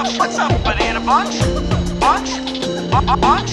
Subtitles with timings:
[0.00, 0.18] up?
[0.18, 1.38] What's up, banana bunch?
[2.00, 2.30] Bunch?
[2.90, 3.52] Bu- bu- bunch?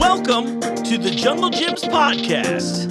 [0.00, 2.88] Welcome to the Jungle Jim's podcast.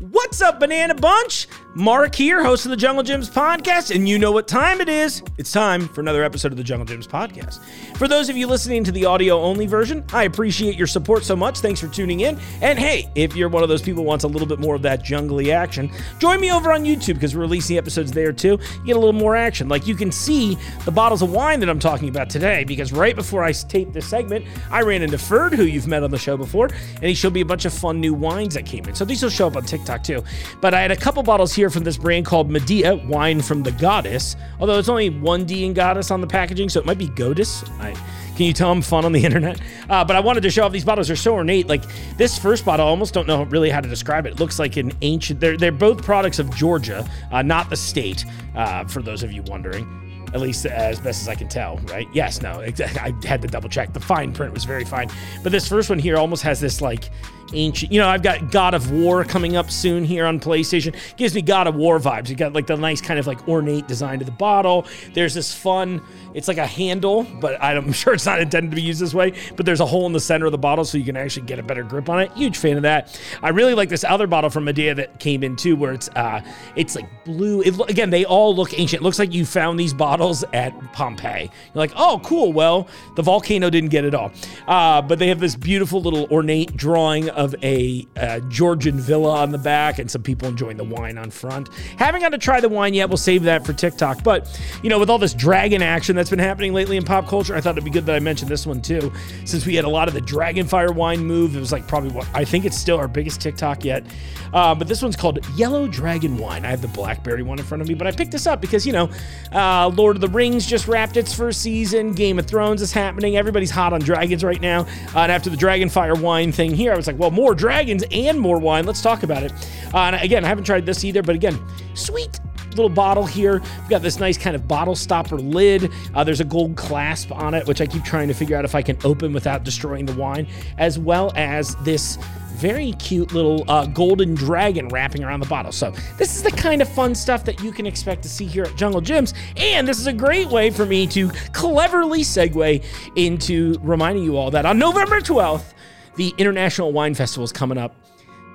[0.10, 1.46] What's up, Banana Bunch?
[1.76, 5.24] Mark here, host of the Jungle Jim's podcast, and you know what time it is.
[5.38, 7.58] It's time for another episode of the Jungle Jim's podcast.
[7.96, 11.34] For those of you listening to the audio only version, I appreciate your support so
[11.34, 11.58] much.
[11.58, 12.38] Thanks for tuning in.
[12.62, 14.82] And hey, if you're one of those people who wants a little bit more of
[14.82, 18.56] that jungly action, join me over on YouTube because we're releasing episodes there too.
[18.76, 19.68] You get a little more action.
[19.68, 23.16] Like you can see the bottles of wine that I'm talking about today because right
[23.16, 26.36] before I taped this segment, I ran into Ferd, who you've met on the show
[26.36, 28.94] before, and he showed me a bunch of fun new wines that came in.
[28.94, 30.22] So these will show up on TikTok too.
[30.60, 33.72] But I had a couple bottles here from this brand called Medea, wine from the
[33.72, 34.36] goddess.
[34.60, 37.64] Although it's only one D in goddess on the packaging, so it might be goddess.
[37.80, 37.92] I,
[38.36, 39.60] can you tell I'm fun on the internet?
[39.88, 41.06] Uh, but I wanted to show off these bottles.
[41.06, 41.66] They're so ornate.
[41.68, 41.82] Like
[42.16, 44.32] this first bottle, I almost don't know really how to describe it.
[44.32, 45.40] It looks like an ancient.
[45.40, 48.24] They're they're both products of Georgia, uh, not the state.
[48.54, 50.00] Uh, for those of you wondering
[50.34, 52.08] at least as best as I can tell, right?
[52.12, 52.60] Yes, no.
[53.00, 53.92] I had to double check.
[53.92, 55.08] The fine print was very fine,
[55.42, 57.10] but this first one here almost has this like
[57.52, 57.92] ancient.
[57.92, 60.94] You know, I've got God of War coming up soon here on PlayStation.
[61.16, 62.28] Gives me God of War vibes.
[62.28, 64.86] You got like the nice kind of like ornate design to the bottle.
[65.12, 66.00] There's this fun.
[66.34, 69.32] It's like a handle, but I'm sure it's not intended to be used this way.
[69.56, 71.58] But there's a hole in the center of the bottle, so you can actually get
[71.58, 72.32] a better grip on it.
[72.32, 73.18] Huge fan of that.
[73.42, 76.42] I really like this other bottle from Medea that came in too, where it's uh,
[76.76, 77.62] it's like blue.
[77.62, 79.02] It, again, they all look ancient.
[79.02, 81.42] It looks like you found these bottles at Pompeii.
[81.42, 82.52] You're like, oh, cool.
[82.52, 84.32] Well, the volcano didn't get it all,
[84.66, 89.50] uh, but they have this beautiful little ornate drawing of a uh, Georgian villa on
[89.50, 91.68] the back, and some people enjoying the wine on front.
[91.98, 93.08] Haven't got to try the wine yet.
[93.08, 94.22] We'll save that for TikTok.
[94.22, 97.54] But you know, with all this dragon action that's been happening lately in pop culture,
[97.54, 99.12] I thought it'd be good that I mentioned this one too,
[99.44, 101.56] since we had a lot of the Dragonfire wine move.
[101.56, 104.04] It was like probably what I think it's still our biggest TikTok yet.
[104.52, 106.64] Uh, but this one's called Yellow Dragon Wine.
[106.64, 108.86] I have the blackberry one in front of me, but I picked this up because
[108.86, 109.10] you know,
[109.52, 112.12] uh, Lord of the Rings just wrapped its first season.
[112.12, 113.36] Game of Thrones is happening.
[113.36, 114.82] Everybody's hot on dragons right now.
[115.14, 118.38] Uh, and after the Dragonfire wine thing here, I was like, well, more dragons and
[118.38, 118.84] more wine.
[118.84, 119.50] Let's talk about it.
[119.94, 121.58] Uh, and again, I haven't tried this either, but again,
[121.94, 122.38] sweet
[122.72, 123.62] little bottle here.
[123.80, 125.90] We've got this nice kind of bottle stopper lid.
[126.14, 128.74] Uh, there's a gold clasp on it, which I keep trying to figure out if
[128.74, 130.46] I can open without destroying the wine,
[130.76, 132.18] as well as this
[132.56, 135.72] very cute little uh, golden dragon wrapping around the bottle.
[135.72, 138.64] So this is the kind of fun stuff that you can expect to see here
[138.64, 142.84] at Jungle Jim's, and this is a great way for me to cleverly segue
[143.16, 145.72] into reminding you all that on November 12th,
[146.16, 147.94] the International Wine Festival is coming up.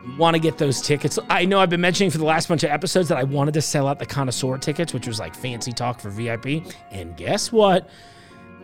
[0.05, 1.19] You want to get those tickets.
[1.29, 3.61] I know I've been mentioning for the last bunch of episodes that I wanted to
[3.61, 6.63] sell out the connoisseur tickets, which was like fancy talk for VIP.
[6.91, 7.89] And guess what?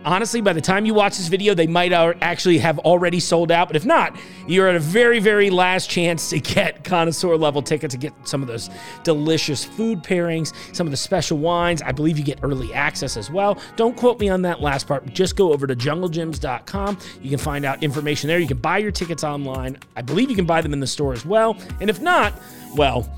[0.05, 3.67] Honestly, by the time you watch this video, they might actually have already sold out.
[3.67, 4.15] But if not,
[4.47, 8.43] you're at a very, very last chance to get connoisseur level tickets to get some
[8.43, 8.69] of those
[9.03, 11.81] delicious food pairings, some of the special wines.
[11.81, 13.57] I believe you get early access as well.
[13.75, 15.11] Don't quote me on that last part.
[15.11, 16.99] Just go over to junglejims.com.
[17.21, 18.37] You can find out information there.
[18.37, 19.79] You can buy your tickets online.
[19.95, 21.57] I believe you can buy them in the store as well.
[21.81, 22.39] And if not,
[22.75, 23.09] well,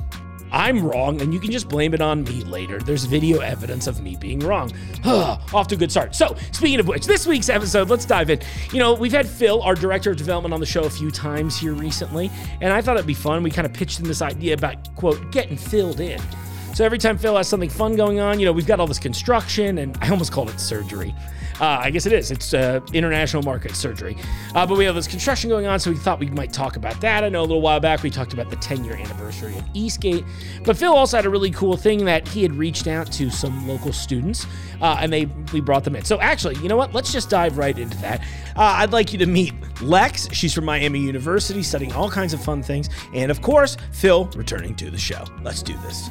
[0.52, 2.80] I'm wrong, and you can just blame it on me later.
[2.80, 4.72] There's video evidence of me being wrong.
[5.06, 6.16] Off to a good start.
[6.16, 8.40] So, speaking of which, this week's episode, let's dive in.
[8.72, 11.58] You know, we've had Phil, our director of development, on the show a few times
[11.60, 12.32] here recently,
[12.62, 13.44] and I thought it'd be fun.
[13.44, 16.22] We kind of pitched him this idea about, quote, getting filled in.
[16.74, 19.00] So every time Phil has something fun going on, you know, we've got all this
[19.00, 21.14] construction, and I almost called it surgery.
[21.60, 22.30] Uh, I guess it is.
[22.32, 24.16] It's uh, international market surgery.
[24.54, 27.00] Uh, but we have this construction going on, so we thought we might talk about
[27.02, 27.24] that.
[27.24, 30.24] I know a little while back we talked about the 10 year anniversary of Eastgate.
[30.64, 33.68] But Phil also had a really cool thing that he had reached out to some
[33.68, 34.46] local students,
[34.82, 36.06] uh, and they we brought them in.
[36.06, 36.94] So actually, you know what?
[36.94, 38.22] Let's just dive right into that.
[38.56, 40.30] Uh, I'd like you to meet Lex.
[40.32, 42.90] She's from Miami University, studying all kinds of fun things.
[43.14, 45.24] And of course, Phil returning to the show.
[45.42, 46.10] Let's do this.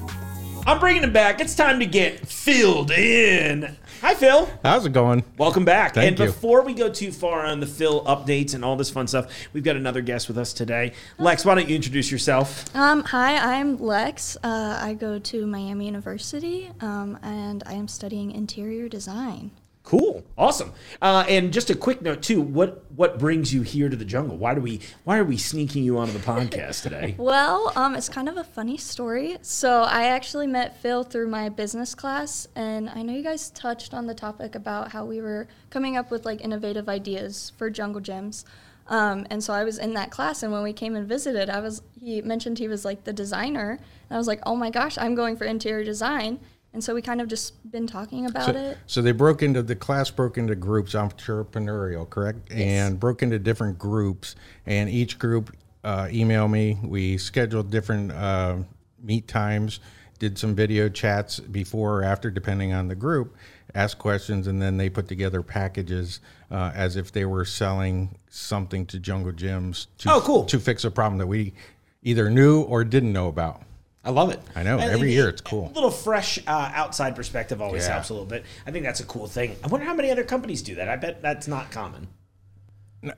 [0.66, 1.40] I'm bringing him back.
[1.40, 3.76] It's time to get filled in.
[4.00, 4.50] Hi, Phil.
[4.64, 5.22] How's it going?
[5.38, 5.94] Welcome back.
[5.94, 6.26] Thank and you.
[6.26, 9.62] before we go too far on the Phil updates and all this fun stuff, we've
[9.62, 10.92] got another guest with us today.
[11.18, 12.74] Lex, why don't you introduce yourself?
[12.74, 14.36] Um, hi, I'm Lex.
[14.42, 19.52] Uh, I go to Miami University, um, and I am studying interior design.
[19.86, 20.72] Cool, awesome.
[21.00, 24.36] Uh, and just a quick note too: what what brings you here to the jungle?
[24.36, 27.14] Why do we why are we sneaking you onto the podcast today?
[27.26, 29.36] Well, um, it's kind of a funny story.
[29.42, 33.94] So I actually met Phil through my business class, and I know you guys touched
[33.94, 38.00] on the topic about how we were coming up with like innovative ideas for Jungle
[38.00, 38.44] Jim's.
[38.88, 41.60] Um, and so I was in that class, and when we came and visited, I
[41.60, 43.78] was he mentioned he was like the designer,
[44.08, 46.40] and I was like, oh my gosh, I'm going for interior design.
[46.76, 48.76] And so we kind of just been talking about So, it.
[48.87, 52.50] so they broke into the class broke into groups, entrepreneurial, correct?
[52.50, 52.58] Yes.
[52.58, 54.37] And broke into different groups,
[54.67, 56.76] and each group uh, emailed me.
[56.84, 58.58] We scheduled different uh,
[59.02, 59.81] meet times,
[60.19, 63.34] did some video chats before or after, depending on the group.
[63.75, 66.20] Asked questions, and then they put together packages
[66.50, 70.44] uh, as if they were selling something to Jungle Jim's to, Oh, cool.
[70.44, 71.55] to fix a problem that we
[72.02, 73.62] either knew or didn't know about.
[74.06, 74.41] I love it.
[74.55, 75.69] I know, And every it- year it's cool.
[75.70, 77.94] A little fresh uh, outside perspective always Yeah.
[77.94, 78.44] helps a little bit.
[78.67, 79.56] I think that's a cool thing.
[79.64, 80.88] I wonder how many other companies do that.
[80.88, 82.06] I bet that's not common.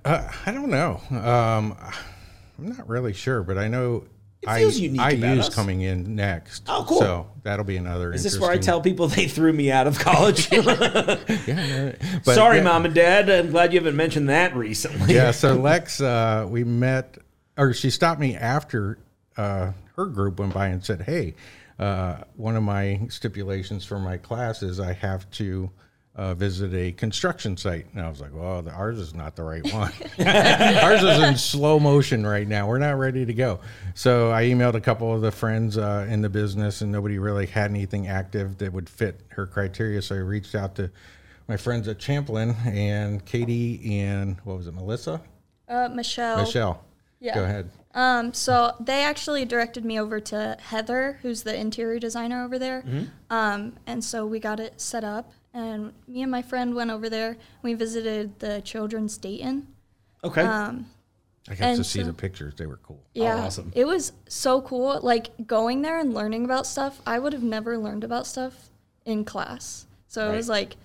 [0.05, 1.01] Uh, I don't know.
[1.11, 1.77] Um,
[2.59, 4.05] I'm not really sure, but I know
[4.47, 5.55] I, I use us.
[5.55, 6.65] coming in next.
[6.69, 7.01] Oh, cool.
[7.01, 8.13] So that'll be another.
[8.13, 10.49] Is this where I tell people they threw me out of college?
[10.53, 11.93] Yeah,
[12.25, 13.29] but Sorry, yeah, mom and dad.
[13.31, 15.15] I'm glad you haven't mentioned that recently.
[15.15, 15.31] Yeah.
[15.33, 17.19] So Lex, uh, we met,
[17.57, 18.99] or she stopped me after
[19.37, 21.35] uh, her group went by and said, "Hey,
[21.79, 25.71] uh, one of my stipulations for my class is I have to."
[26.17, 29.45] Uh, visit a construction site, and I was like, "Well, the, ours is not the
[29.45, 29.93] right one.
[30.27, 32.67] ours is in slow motion right now.
[32.67, 33.61] We're not ready to go."
[33.95, 37.47] So I emailed a couple of the friends uh, in the business, and nobody really
[37.47, 40.03] had anything active that would fit her criteria.
[40.03, 40.91] So I reached out to
[41.47, 45.21] my friends at Champlin and Katie and what was it, Melissa,
[45.69, 46.39] Uh, Michelle.
[46.39, 46.85] Michelle.
[47.21, 47.37] Yeah.
[47.37, 47.71] Go ahead.
[47.95, 52.85] Um, so they actually directed me over to Heather, who's the interior designer over there.
[53.31, 57.09] Um, and so we got it set up, and me and my friend went over
[57.09, 57.37] there.
[57.63, 59.69] We visited the Children's Dayton.
[60.23, 60.43] Okay.
[60.43, 60.87] Um,
[61.51, 62.55] I got to see so- the pictures.
[62.57, 63.03] They were cool.
[63.15, 63.73] Yeah, awesome.
[63.75, 65.01] it was so cool.
[65.03, 67.01] Like going there and learning about stuff.
[67.07, 68.69] I would have never learned about stuff
[69.07, 70.77] in class, so it was like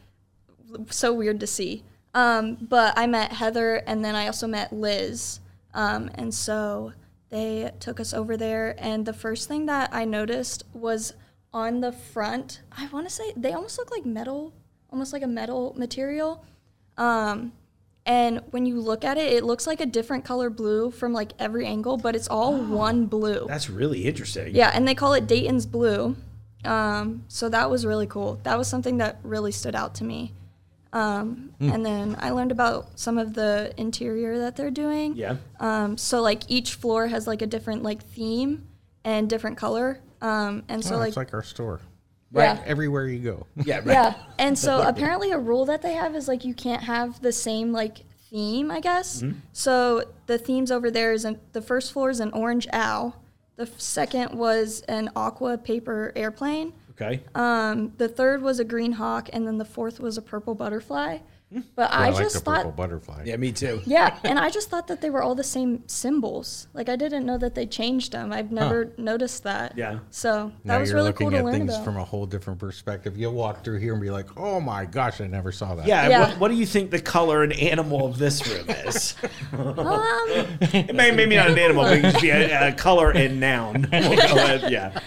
[0.90, 1.84] so weird to see.
[2.16, 5.40] Um, but I met Heather, and then I also met Liz,
[5.74, 6.94] um, and so
[7.30, 8.76] they took us over there.
[8.78, 11.14] And the first thing that I noticed was
[11.54, 12.62] on the front.
[12.72, 14.54] I want to say they almost look like metal,
[14.92, 16.46] almost like a metal material.
[16.98, 17.54] Um,
[18.06, 21.32] and when you look at it, it looks like a different color blue from like
[21.40, 23.46] every angle, but it's all one blue.
[23.48, 24.54] that's really interesting.
[24.54, 26.16] Yeah, and they call it Dayton's blue.
[26.66, 28.40] Um, so that was really cool.
[28.44, 30.34] That was something that really stood out to me.
[30.94, 35.16] Um, And then I learned about some of the interior that they're doing.
[35.16, 35.38] Yeah.
[35.60, 38.68] Um, so like each floor has like a different like theme
[39.04, 40.00] and different color.
[40.22, 41.82] Um, and so oh, like, it's like our store.
[42.32, 42.62] Yeah.
[42.66, 43.48] Everywhere you go.
[43.66, 43.78] Yeah.
[43.78, 43.88] Right.
[43.88, 44.14] yeah.
[44.38, 47.72] And so apparently a rule that they have is like you can't have the same
[47.72, 48.00] like
[48.30, 49.22] theme, I guess.
[49.22, 49.40] Mm-hmm.
[49.52, 53.16] So the themes over there is an, the first floor is an orange owl.
[53.56, 56.74] The second was an aqua paper airplane.
[57.00, 57.24] Okay.
[57.36, 61.20] Um, the third was a green hawk, and then the fourth was a purple butterfly.
[61.76, 63.24] But I, I, like just the purple thought, butterfly.
[63.26, 63.80] yeah, me too.
[63.86, 66.68] yeah, and I just thought that they were all the same symbols.
[66.74, 68.34] Like I didn't know that they changed them.
[68.34, 69.78] I've never noticed that.
[69.78, 70.00] Yeah.
[70.10, 71.86] So that now was you're really looking cool to at learn things about.
[71.86, 73.18] from a whole different perspective.
[73.18, 76.10] You'll walk through here and be like, "Oh my gosh, I never saw that." Yeah.
[76.10, 76.20] Yeah.
[76.30, 79.16] What, what do you think the color and animal of this room is?
[79.52, 79.76] um,
[80.74, 83.88] It may, maybe not an animal, but it could be a, a color and noun.
[83.92, 85.00] We'll go with- yeah.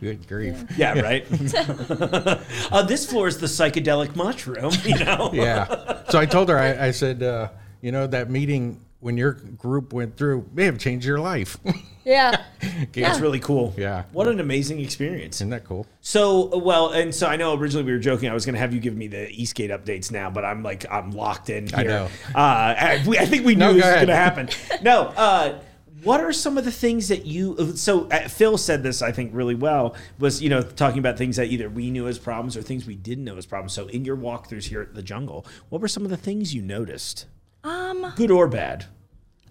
[0.00, 0.64] Good grief.
[0.76, 1.26] Yeah, right.
[2.72, 4.72] uh, this floor is the psychedelic mushroom.
[4.84, 5.30] You know.
[5.40, 6.02] Yeah.
[6.10, 7.48] So I told her, I, I said, uh,
[7.80, 11.56] you know, that meeting when your group went through may have changed your life.
[12.04, 12.44] yeah.
[12.94, 13.72] It's really cool.
[13.76, 14.04] Yeah.
[14.12, 15.36] What an amazing experience.
[15.36, 15.86] Isn't that cool?
[16.00, 18.28] So well, and so I know originally we were joking.
[18.28, 20.84] I was going to have you give me the Eastgate updates now, but I'm like
[20.90, 21.78] I'm locked in here.
[21.78, 22.08] I know.
[22.34, 24.48] Uh, I, we, I think we knew No, this go was going to happen.
[24.82, 25.02] No.
[25.16, 25.58] Uh,
[26.02, 27.74] what are some of the things that you?
[27.76, 29.94] So uh, Phil said this, I think, really well.
[30.18, 32.94] Was you know talking about things that either we knew as problems or things we
[32.96, 33.72] didn't know as problems.
[33.72, 36.62] So in your walkthroughs here at the jungle, what were some of the things you
[36.62, 37.26] noticed,
[37.64, 38.12] Um.
[38.16, 38.86] good or bad?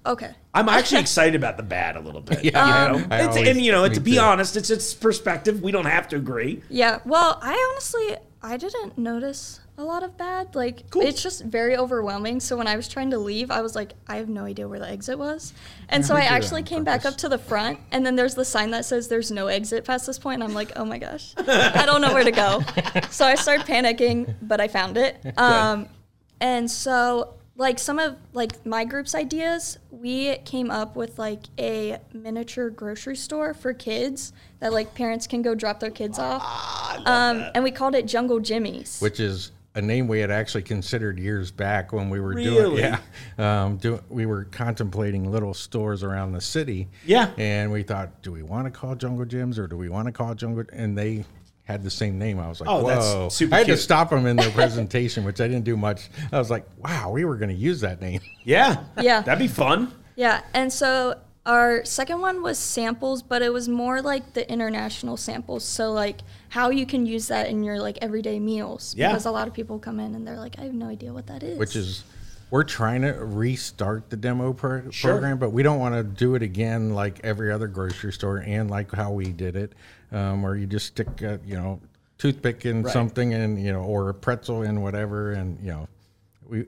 [0.05, 0.31] Okay.
[0.53, 2.43] I'm actually excited about the bad a little bit.
[2.43, 3.05] Yeah, you know?
[3.05, 4.19] It's- always- and you know, to be too.
[4.19, 5.61] honest, it's it's perspective.
[5.61, 6.61] We don't have to agree.
[6.69, 6.99] Yeah.
[7.05, 10.55] Well, I honestly I didn't notice a lot of bad.
[10.55, 11.03] Like Cool.
[11.03, 12.41] it's just very overwhelming.
[12.41, 14.77] So when I was trying to leave, I was like, I have no idea where
[14.77, 15.53] the exit was.
[15.87, 18.45] And so I actually on came back up to the front, and then there's the
[18.45, 20.41] sign that says there's no exit past this point.
[20.41, 22.61] And I'm like, oh my gosh, I don't know where to go.
[23.09, 25.17] so I started panicking, but I found it.
[25.39, 25.87] Um,
[26.41, 31.97] and so like some of like my group's ideas we came up with like a
[32.13, 36.41] miniature grocery store for kids that like parents can go drop their kids off
[37.05, 41.17] um, and we called it jungle jimmy's Which is a name we had actually considered
[41.17, 42.81] years back when we were Really?
[42.81, 42.95] doing.
[43.39, 43.63] Yeah.
[43.63, 46.87] Um, do, we were contemplating little stores around the city.
[47.05, 47.31] Yeah.
[47.37, 50.11] And we thought, do we want to call Jungle Jim's or do we want to
[50.11, 50.65] call Jungle?
[50.71, 51.25] And they
[51.63, 52.39] had the same name.
[52.39, 53.29] I was like, Oh, that's whoa.
[53.29, 53.77] super I had cute.
[53.77, 56.09] to stop them in their presentation, which I didn't do much.
[56.31, 58.21] I was like, wow, we were going to use that name.
[58.43, 58.83] Yeah.
[59.01, 59.21] Yeah.
[59.21, 59.91] That'd be fun.
[60.15, 65.17] Yeah, and so Our second one was samples, but it was more like the international
[65.17, 65.63] samples.
[65.63, 66.19] So like
[66.49, 68.93] how you can use that in your like everyday meals.
[68.97, 69.09] Yeah.
[69.09, 71.27] Because a lot of people come in and they're like, I have no idea what
[71.27, 71.57] that is.
[71.57, 72.03] which is
[72.51, 75.11] we're trying to restart the demo pro- Sure.
[75.11, 78.69] program, but we don't want to do it again like every other grocery store and
[78.69, 79.73] like how we did it,
[80.11, 81.79] um, where you just stick, a, you know,
[82.17, 82.91] toothpick in Right.
[82.91, 85.87] something and you know, or a pretzel in whatever, and you know,
[86.47, 86.65] we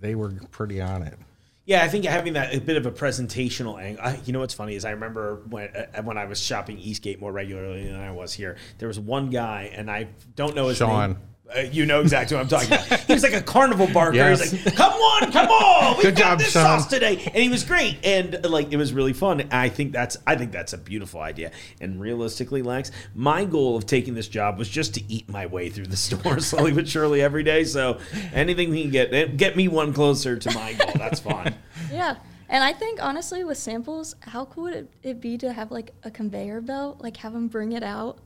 [0.00, 1.18] they were pretty on it.
[1.66, 4.04] Yeah, I think having that a bit of a presentational angle.
[4.04, 7.20] I, you know what's funny is I remember when uh, when I was shopping Eastgate
[7.20, 8.56] more regularly than I was here.
[8.78, 11.10] There was one guy, and I don't know his Sean.
[11.10, 11.20] name.
[11.54, 13.00] Uh, you know exactly what I'm talking about.
[13.00, 14.16] He was like a carnival barker.
[14.16, 14.50] Yes.
[14.50, 17.36] He's like, "Come on, come on, we Good got job, this Sean." sauce today," and
[17.36, 19.46] he was great, and uh, like it was really fun.
[19.52, 21.52] I think that's I think that's a beautiful idea.
[21.80, 25.68] And realistically, Lex, my goal of taking this job was just to eat my way
[25.70, 27.62] through the store slowly but surely every day.
[27.64, 28.00] So
[28.32, 30.92] anything we can get get me one closer to my goal.
[30.96, 31.54] That's fine.
[31.92, 32.16] Yeah.
[32.48, 35.92] And I think honestly with samples, how cool would it, it be to have like
[36.02, 38.18] a conveyor belt, like have them bring it out,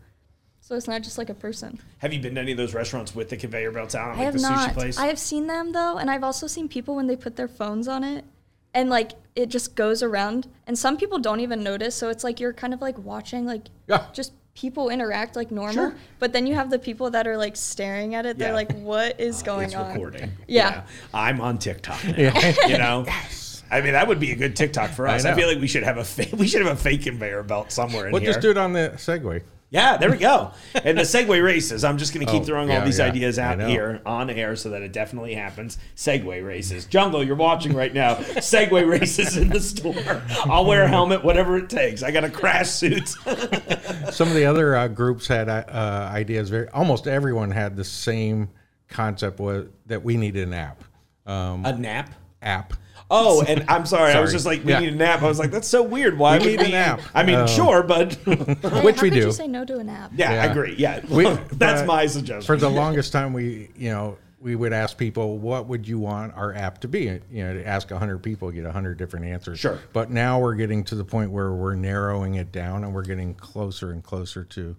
[0.71, 1.81] so it's not just like a person.
[1.99, 4.19] Have you been to any of those restaurants with the conveyor belts out, I like
[4.19, 4.99] have the sushi place?
[4.99, 7.89] I have seen them though, and I've also seen people when they put their phones
[7.89, 8.25] on it,
[8.73, 11.97] and like it just goes around, and some people don't even notice.
[11.97, 14.05] So it's like you're kind of like watching like Yeah.
[14.13, 15.95] just people interact like normal, Sure.
[16.21, 18.39] but then you have the people that are like staring at it.
[18.39, 18.55] They're Yeah.
[18.55, 20.31] like, "What is uh, going it's on?" recording.
[20.47, 20.83] Yeah.
[21.13, 22.15] I'm on TikTok now.
[22.17, 22.69] Yeah.
[22.69, 23.07] You know?
[23.73, 25.25] I mean, that would be a good TikTok for us.
[25.25, 25.37] I, know.
[25.37, 28.07] feel like we should have a fa- we should have a fake conveyor belt somewhere
[28.07, 28.21] in here.
[28.21, 29.43] We'll just do it on the Segway.
[29.71, 30.51] Yeah, there we go.
[30.75, 31.85] And the Segway races.
[31.85, 33.07] I'm just going to keep Oh, throwing all these yeah.
[33.07, 35.79] ideas out here on air so that it definitely happens.
[35.97, 36.87] Segway races.
[36.87, 38.17] Jungle, you're watching right now.
[38.17, 40.23] Segway races in the store.
[40.45, 42.03] I'll wear a helmet, whatever it takes.
[42.03, 43.09] I got a crash suit.
[44.11, 46.51] Some of the other uh, groups had uh, uh, ideas.
[46.51, 48.49] Very almost everyone had the same
[48.89, 50.83] concept was that we needed an app.
[51.27, 52.11] Um, a nap.
[52.43, 52.73] app.
[53.11, 54.37] Oh, and I'm sorry, I was Sorry.
[54.37, 54.81] just like, we Yeah.
[54.81, 55.23] need a nap.
[55.23, 56.17] I was like, that's so weird.
[56.19, 57.01] Why We need a nap.
[57.15, 59.21] I mean, Um, sure, but Hey, Which how we could do.
[59.27, 60.13] You say no to a nap.
[60.15, 60.51] yeah, I Yeah.
[60.51, 60.75] agree.
[60.79, 62.43] Yeah, We- that's but my suggestion.
[62.47, 66.33] For the longest time, we you know we would ask people, what would you want
[66.35, 67.21] our app to be?
[67.31, 69.59] You know, to ask hundred people, get hundred different answers.
[69.59, 69.79] Sure.
[69.93, 73.35] But now we're getting to the point where we're narrowing it down, and we're getting
[73.35, 74.75] closer and closer to,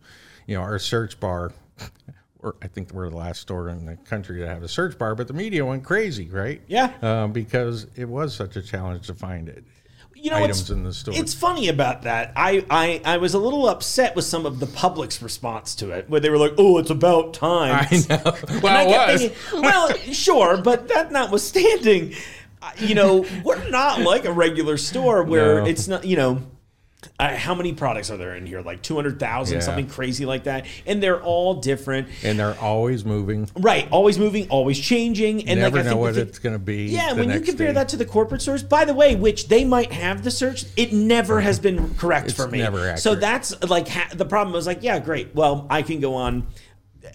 [0.47, 1.51] you know, our search bar.
[2.43, 5.13] Or I think we're the last store in the country to have a search bar,
[5.15, 6.59] but the media went crazy, right?
[6.67, 6.91] Yeah.
[7.01, 9.63] Um, because it was such a challenge to find it.
[10.15, 11.13] you know, items it's, in the store.
[11.15, 12.33] It's funny about that.
[12.35, 16.09] I, I I was a little upset with some of the public's response to it,
[16.09, 18.59] where they were like, "Oh, it's about time." I know.
[18.61, 19.21] Well, I was.
[19.21, 22.13] thinking, well, sure, but that notwithstanding,
[22.61, 25.65] uh, you know, we're not like a regular store where No.
[25.65, 26.41] it's not, you know.
[27.19, 28.61] Uh, how many products are there in here?
[28.61, 29.61] Like 200,000, Yeah.
[29.61, 30.65] something crazy like that.
[30.85, 32.07] And they're all different.
[32.23, 33.49] and they're always moving.
[33.55, 33.87] Right.
[33.91, 35.47] Always moving, always changing.
[35.47, 36.85] And Never like, I know think what the it's going to be.
[36.85, 37.73] Yeah, when you compare day.
[37.73, 40.93] that to the corporate stores, by the way, which they might have the search, it
[40.93, 42.59] never has been correct It's for me.
[42.59, 45.33] never So that's like ha- the problem was like, yeah, great.
[45.33, 46.45] Well, I can go on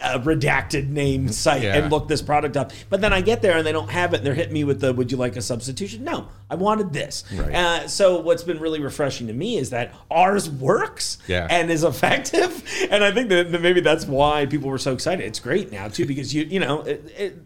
[0.01, 1.77] a redacted name site Yeah.
[1.77, 4.19] and look this product up, but then I get there and they don't have it.
[4.19, 7.25] and They're hitting me with the, "Would you like a substitution?" No, I wanted this.
[7.35, 7.55] Right.
[7.55, 11.47] Uh, so what's been really refreshing to me is that ours works Yeah.
[11.51, 15.25] and is effective, and I think that, that maybe that's why people were so excited.
[15.25, 17.13] It's great now too because you you know it.
[17.17, 17.39] it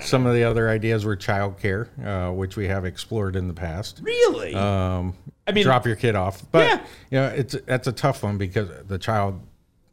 [0.00, 4.00] Some of the other ideas were childcare, uh, which we have explored in the past.
[4.02, 4.54] Really?
[4.54, 5.14] Um,
[5.46, 6.80] I mean- drop your kid off, but Yeah.
[7.10, 9.40] you know, it's that's a tough one because the child,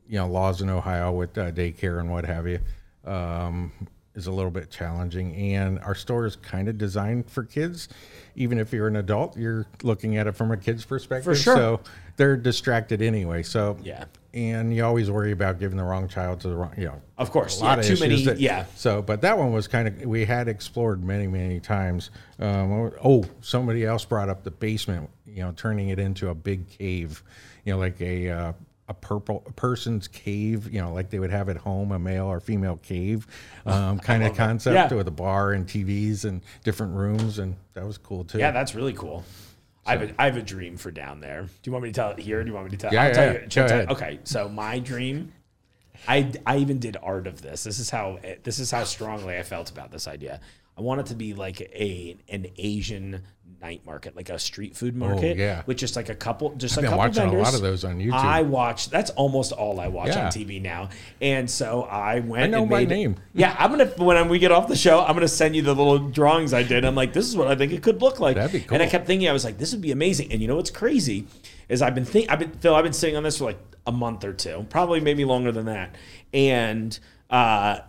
[0.10, 2.60] you know, laws in Ohio with uh, daycare and what have you,
[3.06, 3.72] um,
[4.16, 5.36] is a little bit challenging.
[5.36, 7.88] And our store is kind of designed for kids.
[8.36, 11.26] Even if you're an adult, you're looking at it from a kid's perspective.
[11.26, 11.56] For sure.
[11.56, 11.80] So
[12.18, 13.44] they're distracted anyway.
[13.44, 14.06] So Yeah.
[14.34, 17.32] and you always worry about giving the wrong child to the wrong, you know, Of
[17.32, 18.66] course, a lot yeah, of too many- that- yeah.
[18.76, 22.10] So, but that one was kind of we had explored many, many times.
[22.40, 25.10] Um, oh, somebody else brought up the basement.
[25.28, 27.24] You know, turning it into a big cave.
[27.64, 28.54] You know, like a uh,
[28.90, 30.74] a purple a person's cave.
[30.74, 33.26] You know, like they would have at home, a male or female cave
[33.66, 34.94] um, kind of concept Yeah.
[34.94, 38.40] with a bar and TVs and different rooms, and that was cool too.
[38.40, 39.24] Yeah, that's really cool.
[39.86, 41.44] I have, a, I have a dream for down there.
[41.44, 42.44] Do you want me to tell it here?
[42.44, 42.94] Do you want me to tell?
[42.94, 43.40] Yeah, I'll tell yeah, you.
[43.40, 43.84] go shall I tell you?
[43.86, 43.92] ahead.
[43.96, 45.32] Okay, so my dream.
[46.08, 47.64] I, I even did art of this.
[47.66, 50.40] This is how this is how strongly I felt about this idea.
[50.78, 53.24] I want it to be like a an Asian
[53.62, 55.38] night market, like a street food market.
[55.38, 55.64] Oh, yeah.
[55.66, 57.84] with just like a couple, just I've a been couple watching a lot of those
[57.84, 58.14] on YouTube.
[58.14, 58.90] I watch.
[58.90, 60.26] That's almost all I watch Yeah.
[60.26, 60.90] on TV now.
[61.22, 62.44] And so I went.
[62.44, 63.16] I know and by made, name.
[63.34, 66.00] Yeah, I'm gonna when we get off the show, I'm gonna send you the little
[66.00, 66.86] drawings I did.
[66.86, 68.36] I'm like, this is what I think it could look like.
[68.36, 70.32] That'd be And I kept thinking, I was like, this would be amazing.
[70.32, 71.28] And you know what's crazy
[71.68, 73.92] is I've been think I've been Phil, I've been sitting on this for like a
[73.92, 75.96] month or two, probably maybe longer than that.
[76.34, 76.98] And
[77.30, 77.80] uh,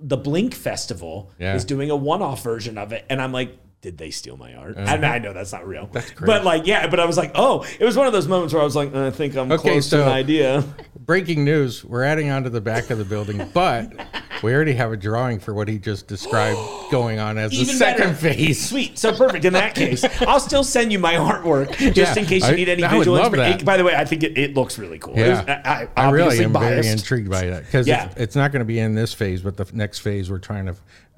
[0.00, 1.54] the Blink Festival Yeah.
[1.54, 3.58] is doing a one-off version of it, and I'm like.
[3.84, 4.78] Did they steal my art?
[4.78, 4.94] Uh-huh.
[4.94, 5.90] And I know that's not real.
[5.92, 6.26] That's great.
[6.26, 8.62] But like, yeah, but I was like, oh, it was one of those moments where
[8.62, 10.64] I was like, uh, I think I'm Okay, close to an idea.
[10.98, 13.92] Breaking news: We're adding on to the back of the building, but
[14.44, 16.58] we already have a drawing for what he just described
[16.90, 18.14] going on as the Even second better.
[18.14, 18.68] phase.
[18.68, 18.98] Sweet.
[18.98, 19.44] So perfect.
[19.44, 22.68] In that case, I'll still send you my artwork just Yeah, in case you need
[22.68, 23.64] any I visual inspiration.
[23.64, 25.14] By the way, I think it, it looks really cool.
[25.16, 26.82] Yeah, was- I, uh, I, I, really am biased.
[26.82, 28.04] very intrigued by that because Yeah.
[28.06, 30.66] it's, it's not going to be in this phase, but the next phase we're trying
[30.66, 30.76] to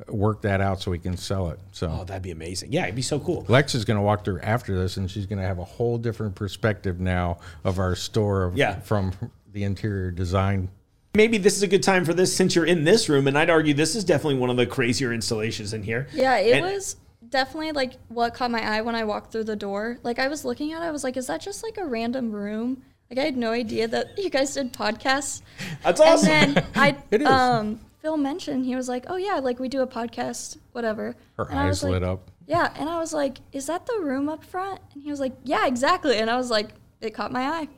[0.08, 1.58] work that out so we can sell it.
[1.72, 2.70] So Oh, that'd be amazing.
[2.72, 3.44] Yeah, it'd be so cool.
[3.48, 5.98] Lex is going to walk through after this, and she's going to have a whole
[5.98, 8.78] different perspective now of our store of, Yeah.
[8.80, 9.12] from
[9.52, 10.68] the interior design.
[11.16, 13.48] Maybe this is a good time for this since you're in this room, and I'd
[13.50, 16.08] argue this is definitely one of the crazier installations in here.
[16.12, 16.96] Yeah, it And- was
[17.28, 19.98] definitely like what caught my eye when I walked through the door.
[20.02, 22.30] Like I was looking at it, I was like, is that just like a random
[22.32, 22.82] room?
[23.10, 25.40] Like I had no idea that you guys did podcasts.
[25.82, 26.28] That's awesome.
[26.30, 27.28] And then I It is.
[27.28, 31.48] um Phil mentioned he was like, "Oh yeah, like we do a podcast, whatever." Her
[31.50, 32.30] And eyes lit like, up.
[32.46, 35.32] Yeah, and I was like, "Is that the room up front?" And he was like,
[35.44, 36.68] "Yeah, exactly." And I was like,
[37.00, 37.68] "It caught my eye."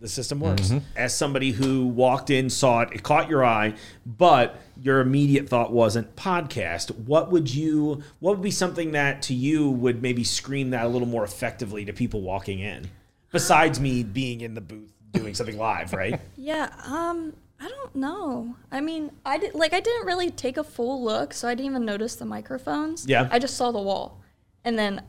[0.00, 0.68] The system works.
[0.68, 0.78] Mm-hmm.
[0.96, 3.74] As somebody who walked in, saw it, it caught your eye,
[4.04, 6.96] but your immediate thought wasn't podcast.
[7.06, 8.02] What would you?
[8.20, 11.84] What would be something that to you would maybe scream that a little more effectively
[11.86, 12.90] to people walking in?
[13.32, 16.20] Besides me being in the booth doing something live, right?
[16.36, 18.54] Yeah, um, I don't know.
[18.70, 21.70] I mean, I did like I didn't really take a full look, so I didn't
[21.70, 23.06] even notice the microphones.
[23.08, 23.28] Yeah.
[23.32, 24.20] I just saw the wall,
[24.64, 25.02] and then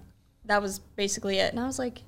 [0.46, 1.51] that was basically it.
[1.51, 2.01] And I was like,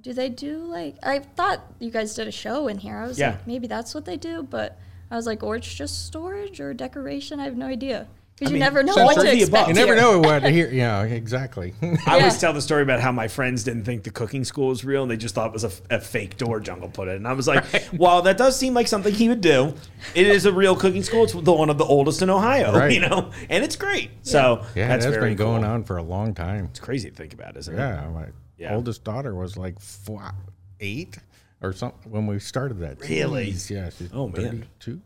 [0.00, 0.96] do they do like?
[1.02, 2.96] I thought you guys did a show in here.
[2.96, 3.30] I was Yeah.
[3.32, 4.78] like, maybe that's what they do, but
[5.10, 7.40] I was like, or it's just storage or decoration.
[7.40, 8.06] I have no idea
[8.38, 9.48] because you mean, never know all what to the expect.
[9.50, 9.68] above.
[9.68, 10.02] You never here.
[10.02, 10.68] know what to hear.
[10.70, 11.72] Yeah, exactly.
[12.06, 14.84] I always tell the story about how my friends didn't think the cooking school was
[14.84, 17.16] real and they just thought it was a, a fake door Jungle put it.
[17.16, 19.74] And I was like, while that does seem like something he would do,
[20.14, 21.24] it is a real cooking school.
[21.24, 22.92] It's the one of the oldest in Ohio, Right.
[22.92, 24.10] you know, and it's great.
[24.22, 26.66] So yeah, that's that's very been going on for a long time.
[26.66, 27.78] It's crazy to think about, isn't it?
[27.78, 28.26] Yeah, my
[28.58, 28.74] Yeah.
[28.74, 30.32] oldest daughter was like four,
[30.80, 31.18] eight
[31.62, 33.00] or something when we started that.
[33.00, 33.52] Really?
[33.52, 33.90] Jeez, Yeah.
[33.90, 34.66] She's Oh, man.
[34.80, 35.00] 32.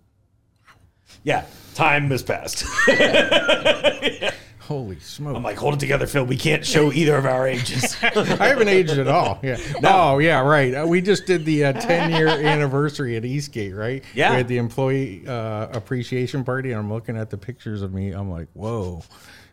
[1.25, 1.45] Yeah.
[1.75, 2.65] Time has passed.
[4.61, 5.35] Holy smoke!
[5.37, 6.25] I'm like, hold it together, Phil.
[6.25, 7.97] We can't show either of our ages.
[8.05, 9.41] I haven't aged at all.
[9.43, 9.57] Yeah.
[9.83, 10.73] Oh, yeah, right.
[10.73, 14.05] Uh, we just did the uh, 10 year anniversary at Eastgate, right?
[14.15, 14.31] Yeah.
[14.31, 18.13] We had the employee uh, appreciation party, and I'm looking at the pictures of me.
[18.13, 19.03] I'm like, whoa.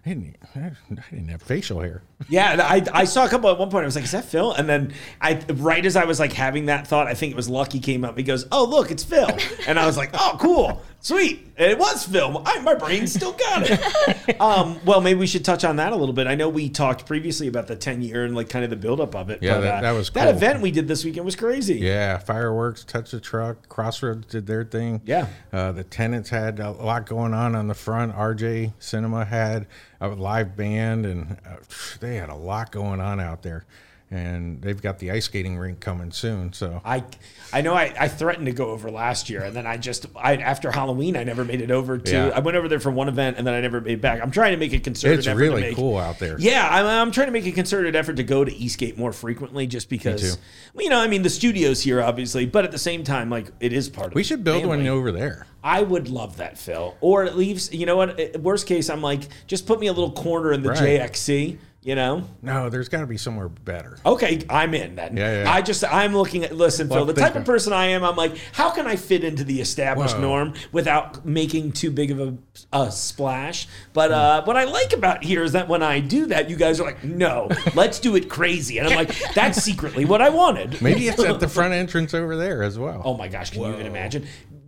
[0.07, 0.71] I didn't, I
[1.11, 2.01] didn't have facial hair.
[2.29, 3.83] Yeah, I, I saw a couple at one point.
[3.83, 6.67] I was like, "Is that Phil?" And then I, right as I was like having
[6.67, 8.15] that thought, I think it was Lucky came up.
[8.17, 9.29] He goes, "Oh, look, it's Phil,"
[9.67, 12.37] and I was like, "Oh, cool, sweet." And it was film.
[12.45, 14.39] I, my brain still got it.
[14.41, 16.27] um, well, maybe we should touch on that a little bit.
[16.27, 19.15] I know we talked previously about the ten year and like kind of the buildup
[19.15, 19.41] of it.
[19.41, 20.33] Yeah, but, that- uh, that was that cool.
[20.35, 21.75] event we did this weekend was crazy.
[21.79, 25.01] Yeah, fireworks, touch the truck, Crossroads did their thing.
[25.05, 25.27] Yeah.
[25.51, 28.15] Uh, the tenants had a lot going on on the front.
[28.15, 29.65] RJ Cinema had
[29.99, 31.55] a live band, and uh,
[31.99, 33.65] they had a lot going on out there.
[34.09, 36.53] And they've got the ice skating rink coming soon.
[36.53, 37.03] So I,
[37.51, 40.37] I know I, I threatened to go over last year, and then I just I
[40.37, 42.11] after Halloween I never made it over to.
[42.11, 42.27] Yeah.
[42.33, 44.21] I went over there for one event, and then I never made it back.
[44.21, 45.19] I'm trying to make a concerted.
[45.19, 46.37] it's effort really to make, cool out there.
[46.39, 49.67] Yeah, I'm, I'm trying to make a concerted effort to go to Eastgate more frequently,
[49.67, 50.37] just because.
[50.77, 53.73] You know, I mean, the studio's here, obviously, but at the same time, like it
[53.73, 54.13] is part of.
[54.13, 54.77] We should build family.
[54.77, 55.47] one over there.
[55.63, 56.95] I would love that, Phil.
[57.01, 57.73] Or it leaves.
[57.73, 58.39] You know what?
[58.39, 61.01] Worst case, I'm like, just put me a little corner in the Right.
[61.01, 61.57] JXC.
[61.87, 62.25] You know.
[62.41, 63.97] No, there's got to be somewhere better.
[64.05, 65.15] Okay, I'm in then.
[65.15, 65.49] Yeah, yeah.
[65.49, 67.05] I just I'm looking at listen, Phil.
[67.05, 70.15] The type of person I am, I'm like, how can I fit into the established
[70.15, 70.21] Whoa.
[70.21, 72.37] norm without making too big of a,
[72.73, 73.69] a splash?
[73.93, 74.15] But Hmm.
[74.15, 76.83] uh, what I like about here is that when I do that, you guys are
[76.83, 80.81] like, no, let's do it crazy, and I'm like, that's secretly what I wanted.
[80.81, 83.01] Maybe it's at the front entrance over there as well.
[83.05, 84.27] Oh my gosh, can you even imagine?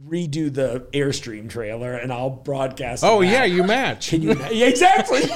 [0.09, 3.03] Redo the Airstream trailer, and I'll broadcast.
[3.03, 4.09] Oh, yeah, you match.
[4.09, 4.37] Can you?
[4.51, 5.21] Yeah, exactly.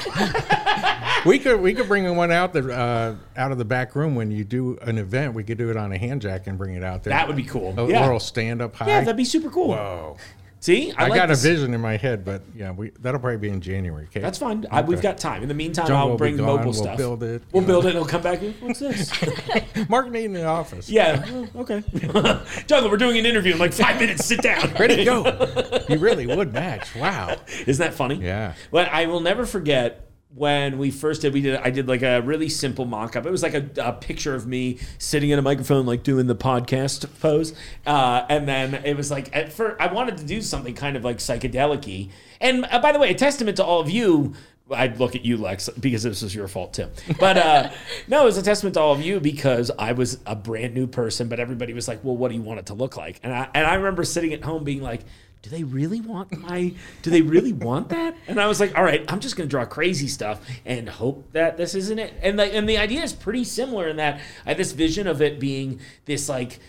[1.25, 4.29] We could we could bring one out the uh, out of the back room when
[4.29, 5.33] you do an event.
[5.33, 7.11] We could do it on a hand jack and bring it out there.
[7.11, 7.73] that would be cool.
[7.77, 8.87] a yeah, little stand up high.
[8.87, 9.69] yeah, that'd be super cool.
[9.69, 10.17] Whoa.
[10.63, 11.43] See, I, like got this.
[11.43, 14.05] a vision in my head, but yeah, we that'll probably be in January.
[14.05, 14.65] Okay, That's fine.
[14.71, 15.41] I, we've got time.
[15.41, 16.95] In the meantime, John I'll bring mobile We'll stuff.
[16.97, 17.89] build it, We'll build it.
[17.89, 18.39] and It'll come back.
[18.61, 19.11] What's this?
[19.89, 20.89] Mark Nate in the office.
[20.89, 21.21] yeah.
[21.27, 21.83] oh, Okay.
[22.67, 24.23] Jungle, we're doing an interview in like five minutes.
[24.23, 24.71] Sit down.
[24.79, 25.85] ready to go.
[25.89, 26.95] you really would match.
[26.95, 27.35] Wow.
[27.67, 28.15] Isn't that funny?
[28.23, 28.53] Yeah.
[28.71, 31.33] But I will never forget when we first did.
[31.33, 31.55] We did.
[31.55, 33.25] I did like a really simple mock-up.
[33.25, 36.35] It was like a, a picture of me sitting in a microphone, like doing the
[36.35, 37.53] podcast pose.
[37.85, 41.03] Uh, and then it was like at first I wanted to do something kind of
[41.03, 42.09] like psychedelic-y.
[42.41, 44.33] And uh, by the way, a testament to all of you.
[44.71, 46.87] I'd look at you, Lex, because this was your fault too.
[47.19, 47.71] But uh,
[48.07, 50.87] no, it was a testament to all of you because I was a brand new
[50.87, 53.33] person, but everybody was like, "Well, what do you want it to look like?" And
[53.33, 55.01] I and I remember sitting at home being like,
[55.43, 58.83] do they really want my do they really want that and i was like all
[58.83, 62.39] right i'm just going to draw crazy stuff and hope that this isn't it and
[62.39, 65.39] the, and the idea is pretty similar in that i had this vision of it
[65.39, 66.59] being this like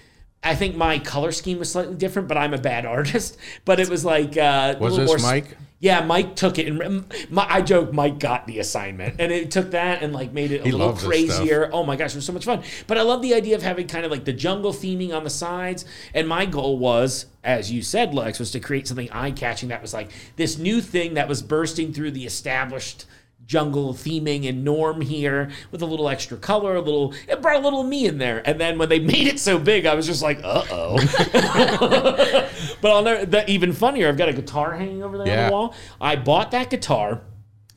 [0.46, 3.38] I think my color scheme was slightly different, but I'm a bad artist.
[3.64, 5.56] But it was like uh, Was this Mike?
[5.84, 9.72] Yeah, Mike took it, and my, I joke Mike got the assignment, and it took
[9.72, 11.36] that and like made it a He little loves this stuff.
[11.36, 11.68] crazier.
[11.74, 12.62] Oh my gosh, it was so much fun.
[12.86, 15.30] But I love the idea of having kind of like the jungle theming on the
[15.30, 15.84] sides.
[16.14, 19.82] And my goal was, as you said, Lex, was to create something eye catching that
[19.82, 23.04] was like this new thing that was bursting through the established
[23.46, 27.60] jungle theming and norm here with a little extra color, a little it brought a
[27.60, 28.42] little me in there.
[28.46, 30.96] And then when they made it so big, I was just like, uh oh.
[32.80, 35.52] but I'll never that even funnier, I've got a guitar hanging over there on the
[35.52, 35.74] wall.
[36.00, 37.22] I bought that guitar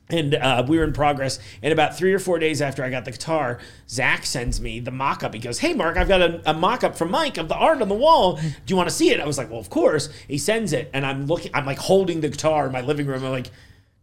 [0.09, 1.39] and uh, we were in progress.
[1.61, 4.91] And about three or four days after I got the guitar, Zach sends me the
[4.91, 5.33] mock up.
[5.33, 7.81] He goes, Hey, Mark, I've got a, a mock up from Mike of the art
[7.81, 8.37] on the wall.
[8.37, 9.19] Do you want to see it?
[9.19, 10.09] I was like, Well, of course.
[10.27, 10.89] He sends it.
[10.93, 13.23] And I'm looking, I'm like holding the guitar in my living room.
[13.23, 13.51] I'm like,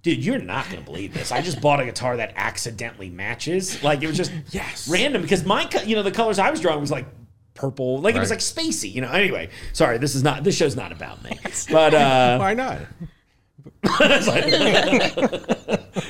[0.05, 1.33] Dude, you're not gonna believe this.
[1.33, 3.83] I just bought a guitar that accidentally matches.
[3.83, 4.87] Like it was just Yes.
[4.87, 7.07] random because my, you know, the colors I was drawing was like
[7.55, 8.93] purple, like it was like spacey.
[8.95, 9.11] You know.
[9.11, 10.45] Anyway, sorry, this is not.
[10.45, 11.39] This show's not about me.
[11.71, 12.79] But uh, Why not?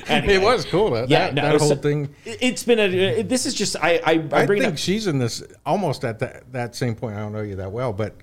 [0.09, 0.35] anyway.
[0.35, 0.91] It was cool.
[0.91, 2.15] That, Yeah, that, no, that whole so- thing.
[2.25, 2.85] It- It's been a.
[2.89, 3.77] it- This is just.
[3.77, 4.01] I.
[4.05, 7.17] I, I I think she's in this almost at that, that same point.
[7.17, 8.15] I don't know you that well, but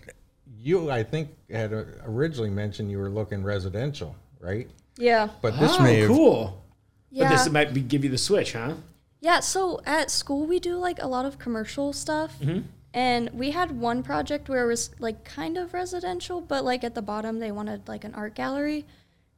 [0.58, 4.70] you, I think, had uh, originally mentioned you were looking residential, right?
[5.02, 5.30] Yeah.
[5.42, 6.64] But this oh, may have, cool.
[7.10, 7.30] Yeah.
[7.30, 8.76] But this might be, give you the switch, huh?
[9.20, 12.40] Yeah, so at school we do like a lot of commercial stuff.
[12.40, 12.62] Mm-hmm.
[12.94, 16.96] And we had one project where it was like kind of residential, but like at
[16.96, 18.86] the bottom they wanted like an art gallery.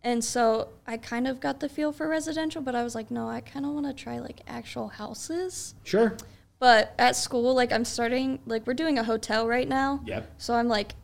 [0.04, 3.30] And so I kind of got the feel for residential, but I was like, no,
[3.30, 5.76] I kind of want to try like actual houses.
[5.84, 6.18] Sure.
[6.60, 10.02] But at school, like I'm starting, like we're doing a hotel right now.
[10.06, 10.32] Yep.
[10.38, 10.96] So I'm like,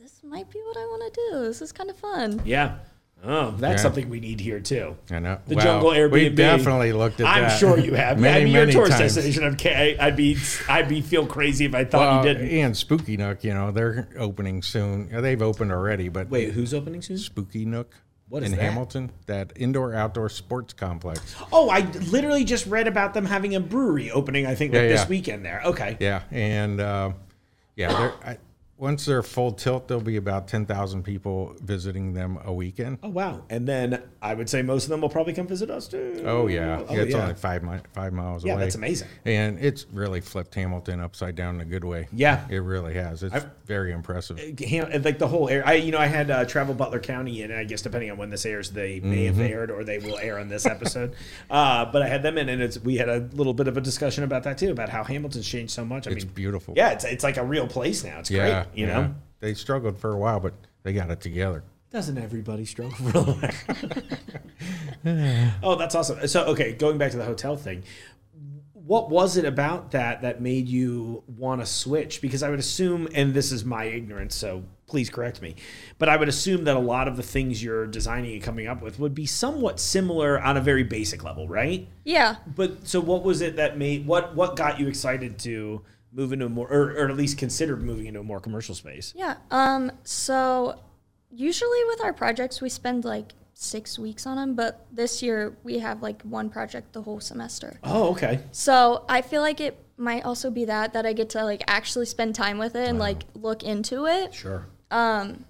[0.00, 1.40] this might be what I want to do.
[1.44, 2.42] This is kind of fun.
[2.44, 2.78] Yeah.
[3.24, 3.82] Oh, that's Yeah.
[3.82, 4.96] something we need here too.
[5.10, 5.38] I know.
[5.46, 6.12] The jungle Airbnb.
[6.12, 7.58] We definitely looked at I'm that.
[7.58, 8.18] sure you have.
[8.20, 9.14] Many, I mean, you're a tourist times.
[9.16, 9.44] destination.
[9.44, 9.56] I'm,
[10.00, 10.36] I'd be,
[10.68, 12.48] I'd be feel crazy if I thought Well, you didn't.
[12.58, 15.08] and Spooky Nook, you know, they're opening soon.
[15.10, 17.18] They've opened already, but Wait, who's opening soon?
[17.18, 17.92] Spooky Nook
[18.28, 18.62] What is in that?
[18.64, 21.34] Hamilton, that indoor outdoor sports complex.
[21.52, 24.46] Oh, I literally just read about them having a brewery opening.
[24.46, 25.60] I think like Yeah, this weekend there.
[25.64, 25.96] Okay.
[25.98, 27.10] Yeah, and uh,
[27.74, 28.38] yeah, they're, I,
[28.78, 32.98] once they're full tilt, there'll be about ten thousand people visiting them a weekend.
[33.02, 33.42] Oh wow!
[33.50, 36.22] And then I would say most of them will probably come visit us too.
[36.24, 37.22] Oh yeah, Oh, yeah it's yeah.
[37.22, 38.60] only five mi- five miles Yeah, away.
[38.62, 39.08] Yeah, that's amazing.
[39.24, 42.08] and it's really flipped Hamilton upside down in a good way.
[42.12, 42.46] Yeah.
[42.48, 43.22] it really has.
[43.22, 44.38] It's very impressive.
[44.60, 45.62] Ham- like the whole air.
[45.66, 48.30] I you know I had uh, travel Butler County, and I guess depending on when
[48.30, 49.42] this airs, they may have Mm-hmm.
[49.52, 51.14] aired or they will air on this episode.
[51.50, 53.80] uh, but I had them in, and it's we had a little bit of a
[53.80, 56.06] discussion about that too, about how Hamilton's changed so much.
[56.06, 56.74] I It's mean, beautiful.
[56.76, 58.18] yeah, it's it's like a real place now.
[58.20, 58.67] It's yeah, great.
[58.74, 59.00] You yeah.
[59.00, 61.62] know, they struggled for a while, but they got it together.
[61.90, 63.50] doesn't everybody struggle for a while?
[65.62, 66.26] oh, that's awesome.
[66.28, 67.84] So okay, going back to the hotel thing.
[68.72, 72.22] What was it about that that made you want to switch?
[72.22, 75.54] Because I would assume, and this is my ignorance, so please correct me,
[75.98, 78.80] but I would assume that a lot of the things you're designing and coming up
[78.80, 81.86] with would be somewhat similar on a very basic level, right?
[82.04, 82.36] Yeah.
[82.46, 86.46] But so, what was it that made what what got you excited to move into
[86.46, 89.12] a more, or, or at least consider moving into a more commercial space?
[89.16, 89.36] Yeah.
[89.50, 89.92] Um.
[90.04, 90.80] So
[91.30, 95.80] usually with our projects, we spend like six weeks on them, but this year we
[95.80, 97.78] have like one project the whole semester.
[97.82, 98.40] Oh, okay.
[98.52, 102.06] So I feel like it might also be that that I get to like actually
[102.06, 104.32] spend time with it and like look into it.
[104.32, 104.66] Sure.
[104.90, 105.44] Um,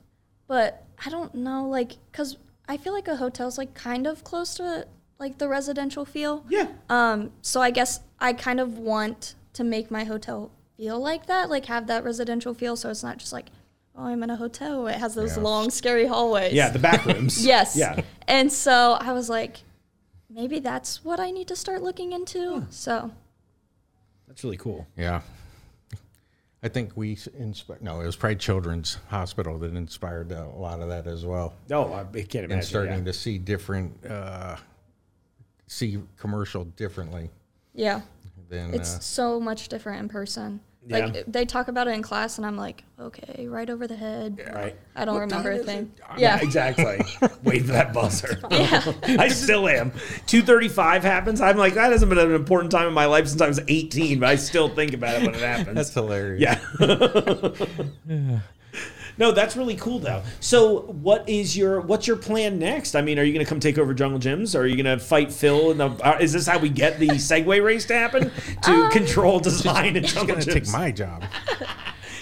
[0.46, 4.54] But I don't know, like, cause I feel like a hotel's like kind of close
[4.54, 4.86] to
[5.18, 6.44] like the residential feel.
[6.48, 6.68] Yeah.
[6.88, 7.30] Um.
[7.42, 11.66] So I guess I kind of want to make my hotel feel like that, like
[11.66, 13.46] have that residential feel, so it's not just like,
[13.96, 14.86] oh, I'm in a hotel.
[14.86, 15.42] It has those Yeah.
[15.42, 16.52] long, scary hallways.
[16.52, 17.44] Yeah, the back rooms.
[17.52, 17.74] Yes.
[17.76, 18.00] Yeah.
[18.28, 19.56] And so I was like,
[20.30, 22.66] maybe that's what I need to start looking into.
[22.70, 23.10] So
[24.28, 24.86] That's really cool.
[24.96, 25.22] Yeah.
[26.62, 27.82] I think we inspired.
[27.82, 31.54] No, it was probably Children's Hospital that inspired a lot of that as well.
[31.72, 32.52] Oh, I can't imagine.
[32.52, 33.04] and starting yeah.
[33.04, 34.56] to see different, uh,
[35.66, 37.30] see commercial differently
[37.78, 38.00] yeah,
[38.48, 38.74] than.
[38.74, 40.61] it's uh, so much different in person.
[40.87, 41.06] Yeah.
[41.06, 44.40] Like they talk about it in class, and I'm like, okay, right over the head.
[44.54, 44.74] Right.
[44.96, 45.92] I don't What remember a is thing.
[45.96, 46.20] it?
[46.20, 46.38] Yeah.
[46.40, 46.98] Exactly.
[47.42, 48.38] Wait for that buzzer.
[48.50, 48.92] Yeah.
[49.18, 49.90] I still am.
[50.26, 51.42] 235 happens.
[51.42, 54.20] I'm like, that hasn't been an important time in my life since I was 18,
[54.20, 55.74] but I still think about it when it happens.
[55.74, 56.40] That's hilarious.
[56.40, 57.50] Yeah.
[59.18, 60.22] No, that's really cool though.
[60.40, 62.94] So, what is your what's your plan next?
[62.94, 64.54] I mean, are you going to come take over Jungle Jim's?
[64.54, 65.72] Or are you going to fight Phil?
[65.72, 68.31] In the, uh, is this how we get the Segway race to happen?
[68.62, 70.54] To Um, control design and She's Jungle going to Gyms?
[70.54, 71.24] take my job.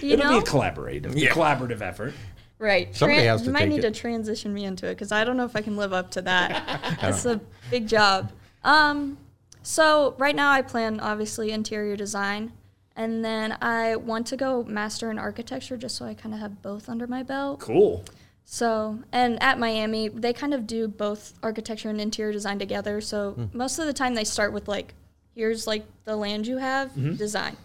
[0.03, 1.31] You It'll know, be a collaborative, Yeah.
[1.31, 2.13] collaborative effort.
[2.59, 2.95] Right.
[2.95, 3.95] Somebody Tran- has to you might need it.
[3.95, 6.23] to transition me into it because I don't know if I can live up to
[6.23, 6.99] that.
[7.01, 8.31] That's a big job.
[8.63, 9.17] Um,
[9.63, 12.53] so right now I plan obviously interior design,
[12.97, 16.63] and then I want to go master in architecture just so I kind of have
[16.63, 17.61] both under my belt.
[17.61, 18.05] Cool.
[18.45, 23.01] So, and at Miami, they kind of do both architecture and interior design together.
[23.01, 23.45] So Hmm.
[23.53, 24.95] most of the time they start with like,
[25.35, 27.57] here's like the land you have, design.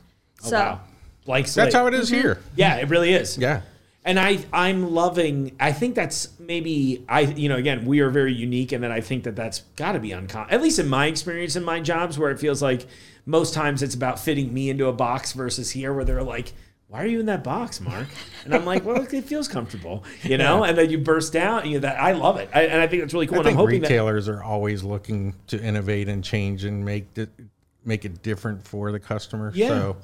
[0.44, 0.82] Oh, so wow.
[1.28, 2.40] Like That's how it is here.
[2.56, 3.38] Yeah, it really is.
[3.38, 3.62] Yeah.
[4.04, 8.34] And I I'm loving I think that's maybe I you know again we are very
[8.34, 11.06] unique and then I think that that's got to be uncommon at least in my
[11.06, 12.88] experience in my jobs where it feels like
[13.26, 16.54] most times it's about fitting me into a box versus here where they're like
[16.92, 18.08] why are you in that box, Mark?
[18.44, 20.66] And I'm like, well, it feels comfortable, you know.
[20.66, 23.02] And then you burst out, and you that I love it, I, and I think
[23.02, 23.38] that's really cool.
[23.38, 27.08] I and I'm hoping that retailers are always looking to innovate and change and make
[27.16, 27.30] it
[27.86, 29.54] make it different for the customer.
[29.56, 29.70] Yeah.
[29.70, 29.98] So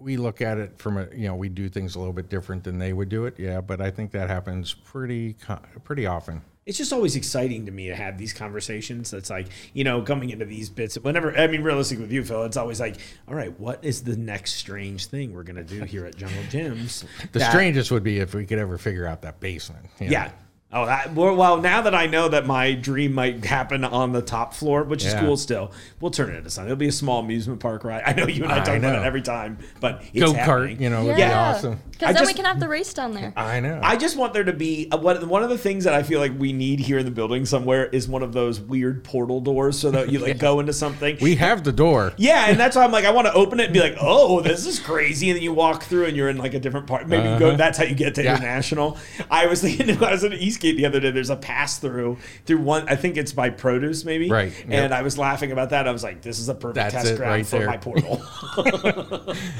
[0.00, 2.64] we look at it from a you know we do things a little bit different
[2.64, 3.38] than they would do it.
[3.38, 6.42] Yeah, but I think that happens pretty co- pretty often.
[6.66, 9.12] It's just always exciting to me to have these conversations.
[9.12, 10.96] That's like, you know, coming into these bits.
[10.96, 12.96] Whenever, I mean, realistic with you, Phil, it's always like,
[13.28, 17.04] all right, what is the next strange thing we're gonna do here at Jungle Jim's?
[17.32, 19.86] The that- strangest would be if we could ever figure out that basement.
[20.00, 20.12] you know.
[20.12, 20.32] yeah.
[20.72, 24.20] Oh, that, well, well, now that I know that my dream might happen on the
[24.20, 26.68] top floor, which is cool still, we'll turn it into something.
[26.70, 28.02] It'll be a small amusement park ride.
[28.04, 30.78] I know you and I, I talk about it every time, but it's Go kart,
[30.80, 31.80] you know, would yeah, be awesome.
[31.92, 33.32] Because then we can have the race down there.
[33.36, 33.80] I know.
[33.82, 36.18] I just want there to be uh, what one of the things that I feel
[36.20, 39.78] like we need here in the building somewhere is one of those weird portal doors
[39.78, 41.16] so that you like go into something.
[41.22, 42.12] we have the door.
[42.18, 44.40] yeah, and that's why I'm like I want to open it and be like, oh,
[44.40, 47.06] this is crazy, and then you walk through and you're in like a different part.
[47.08, 47.48] Maybe you go.
[47.48, 47.56] Uh-huh.
[47.56, 48.34] That's how you get to Yeah.
[48.36, 48.98] international.
[49.30, 51.10] I was thinking I was at The other day.
[51.10, 52.88] There's a pass through through one.
[52.88, 54.28] I think it's by produce maybe.
[54.30, 54.92] Right, And.
[54.94, 55.86] I was laughing about that.
[55.86, 57.66] I was like, this is a perfect That's test ground right for there.
[57.66, 58.22] my portal.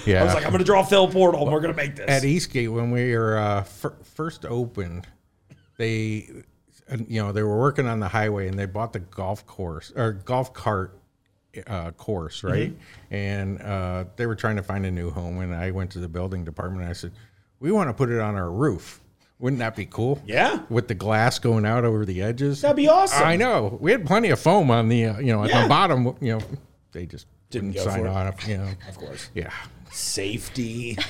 [0.07, 0.21] Yeah.
[0.23, 1.43] I was like, I'm gonna draw Phil portal.
[1.43, 2.07] and We're gonna make this.
[2.09, 5.07] at Eastgate when we were uh, fir- first opened,
[5.77, 6.29] they,
[7.09, 10.13] you know, they were working on the highway and they bought the golf course or
[10.13, 10.99] golf cart
[11.67, 12.75] uh, course, right?
[13.11, 16.09] And uh, they were trying to find a new home, and I went to the
[16.09, 16.83] building department.
[16.83, 17.13] and I said,
[17.61, 19.01] "We want to put it on our roof.
[19.39, 20.21] Wouldn't that be cool?
[20.27, 20.61] Yeah.
[20.71, 22.63] with the glass going out over the edges.
[22.63, 23.23] That'd be awesome.
[23.27, 23.77] I know.
[23.81, 25.63] We had plenty of foam on the, uh, you know, at Yeah.
[25.65, 26.17] the bottom.
[26.21, 26.41] You know,
[26.93, 28.01] they just Didn't didn't, go sign
[28.33, 28.49] for it.
[28.49, 29.29] You know, Of course.
[29.35, 29.51] yeah.
[29.93, 30.97] safety.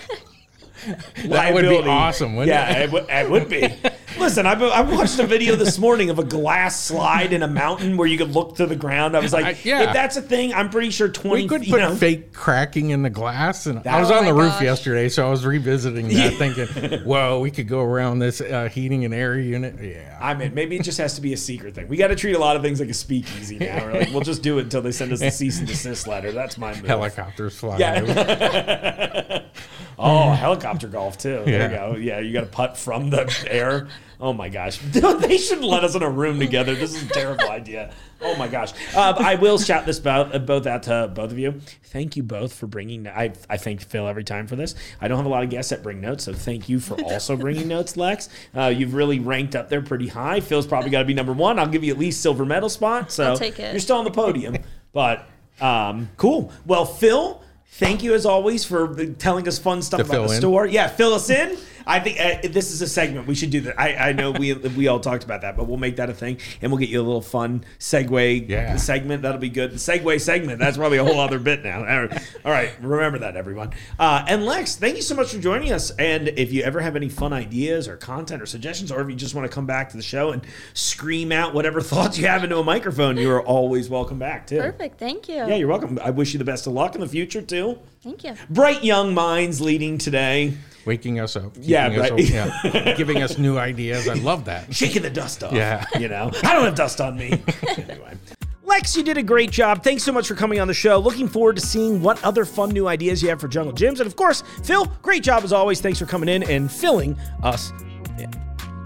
[1.24, 2.82] That would be awesome, wouldn't yeah, it?
[2.82, 2.92] it?
[2.92, 3.62] would- it would be.
[4.18, 7.96] Listen, I, I watched a video this morning of a glass slide in a mountain
[7.96, 9.16] where you could look to the ground.
[9.16, 9.82] I was like, I- yeah.
[9.88, 13.02] if that's a thing, I'm pretty sure 20 We could put know, fake cracking in
[13.02, 16.08] the glass, and I was Oh on the my roof yesterday, so I was revisiting
[16.08, 16.30] that, Yeah.
[16.54, 20.54] thinking, "Whoa, we could go around this uh, heating and air unit." Yeah, I mean,
[20.54, 21.86] maybe it just has to be a secret thing.
[21.88, 23.92] We got to treat a lot of things like a speakeasy now.
[23.92, 26.32] Like, we'll just do it until they send us a cease and desist letter.
[26.32, 26.86] That's my move.
[26.86, 27.80] helicopters flying.
[27.80, 29.42] Yeah.
[29.98, 30.08] over.
[30.30, 31.42] Oh, helicopter golf too.
[31.44, 31.64] There Yeah.
[31.88, 31.98] you go.
[31.98, 33.88] Yeah, you got to putt from the air.
[34.18, 36.74] Oh my gosh, they should let us in a room together.
[36.74, 37.92] This is a terrible idea.
[38.22, 38.72] Oh my gosh.
[38.94, 41.60] Uh, I will shout this both, uh, both out to both of you.
[41.84, 43.06] Thank you both for bringing.
[43.08, 44.74] I I thank Phil every time for this.
[45.02, 47.36] I don't have a lot of guests that bring notes, so thank you for also
[47.46, 48.30] bringing notes, Lex.
[48.56, 50.40] Uh, you've really ranked up there pretty high.
[50.40, 51.58] Phil's probably got to be number one.
[51.58, 53.12] I'll give you at least silver medal spot.
[53.12, 53.72] So I'll take it.
[53.72, 54.56] you're still on the podium,
[54.94, 55.26] but
[55.60, 56.52] um, cool.
[56.64, 57.42] Well, Phil.
[57.72, 60.40] Thank you as always for telling us fun stuff To about the in.
[60.40, 60.66] store.
[60.66, 61.58] Yeah, fill us in.
[61.86, 63.78] I think uh, this is a segment we should do that.
[63.80, 66.38] I, I know we we all talked about that, but we'll make that a thing,
[66.60, 68.76] and we'll get you a little fun segue Yeah.
[68.76, 69.22] segment.
[69.22, 69.70] That'll be good.
[69.72, 70.58] The segue segment.
[70.58, 71.78] That's probably a whole other bit now.
[71.80, 73.72] All right, all right, remember that, everyone.
[73.98, 75.90] Uh, and Lex, thank you so much for joining us.
[75.92, 79.14] And if you ever have any fun ideas or content or suggestions, or if you
[79.14, 80.42] just want to come back to the show and
[80.74, 84.60] scream out whatever thoughts you have into a microphone, you are always welcome back too.
[84.60, 84.98] Perfect.
[84.98, 85.36] Thank you.
[85.36, 85.98] Yeah, you're welcome.
[86.02, 87.78] I wish you the best of luck in the future too.
[88.02, 88.34] Thank you.
[88.50, 90.54] Bright young minds leading today.
[90.86, 92.12] Waking us up, Yeah, us right.
[92.12, 92.18] up,
[92.74, 94.08] yeah, giving us new ideas.
[94.08, 94.72] I love that.
[94.74, 95.52] shaking the dust off.
[95.52, 95.84] Yeah.
[95.98, 97.32] You know, I don't have dust on me.
[97.76, 98.16] anyway.
[98.64, 99.82] Lex, you did a great job.
[99.82, 100.98] Thanks so much for coming on the show.
[100.98, 104.00] Looking forward to seeing what other fun new ideas you have for Jungle Jim's.
[104.00, 105.80] And of course, Phil, great job as always.
[105.80, 107.72] Thanks for coming in and filling us
[108.18, 108.30] in.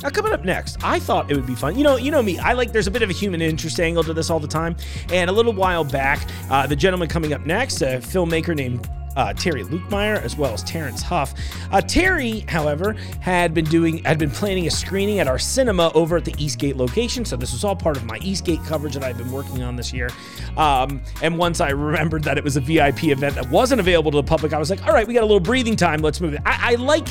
[0.02, 1.76] Now, coming up next, I thought it would be fun.
[1.76, 2.38] You know, you know me.
[2.38, 2.72] I like.
[2.72, 4.74] There's a bit of a human interest angle to this all the time.
[5.12, 9.32] And a little while back, uh, the gentleman coming up next, a filmmaker named uh,
[9.32, 11.34] Terry Lukemire, as well as Terrence Huff.
[11.72, 16.16] Uh, Terry, however, had been doing, had been planning a screening at our cinema over
[16.16, 17.24] at the Eastgate location.
[17.24, 19.92] So this was all part of my Eastgate coverage that I've been working on this
[19.92, 20.10] year.
[20.56, 24.16] Um, and once I remembered that it was a VIP event that wasn't available to
[24.16, 26.00] the public, I was like, all right, we got a little breathing time.
[26.00, 26.40] Let's move it.
[26.44, 27.08] I, I like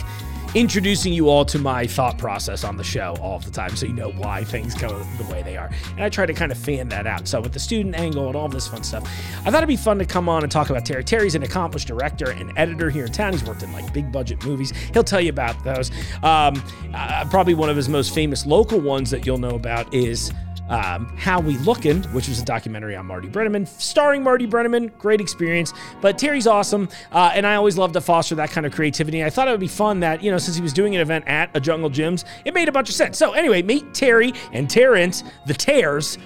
[0.56, 3.94] introducing you all to my thought process on the show all the time so you
[3.94, 5.70] know why things go the way they are.
[5.92, 7.28] And I try to kind of fan that out.
[7.28, 9.04] So with the student angle and all this fun stuff,
[9.46, 11.04] I thought it'd be fun to come on and talk about Terry.
[11.04, 13.34] Terry's an accomplished director and editor here in town.
[13.34, 14.72] He's worked in like big budget movies.
[14.94, 15.92] He'll tell you about those.
[16.24, 16.62] Um,
[16.94, 20.32] uh, probably one of his most famous local ones that you'll know about is
[20.70, 24.98] um, How We Lookin', which was a documentary on Marty Brennaman, starring Marty Brennaman.
[24.98, 25.74] Great experience.
[26.02, 29.24] But Terry's awesome, uh, and I always love to foster that kind of creativity.
[29.24, 31.26] I thought it would be fun that, you know, since he was doing an event
[31.28, 33.18] at a Jungle Jim's, it made a bunch of sense.
[33.18, 36.18] So, anyway, meet Terry and Terrence, the Tears.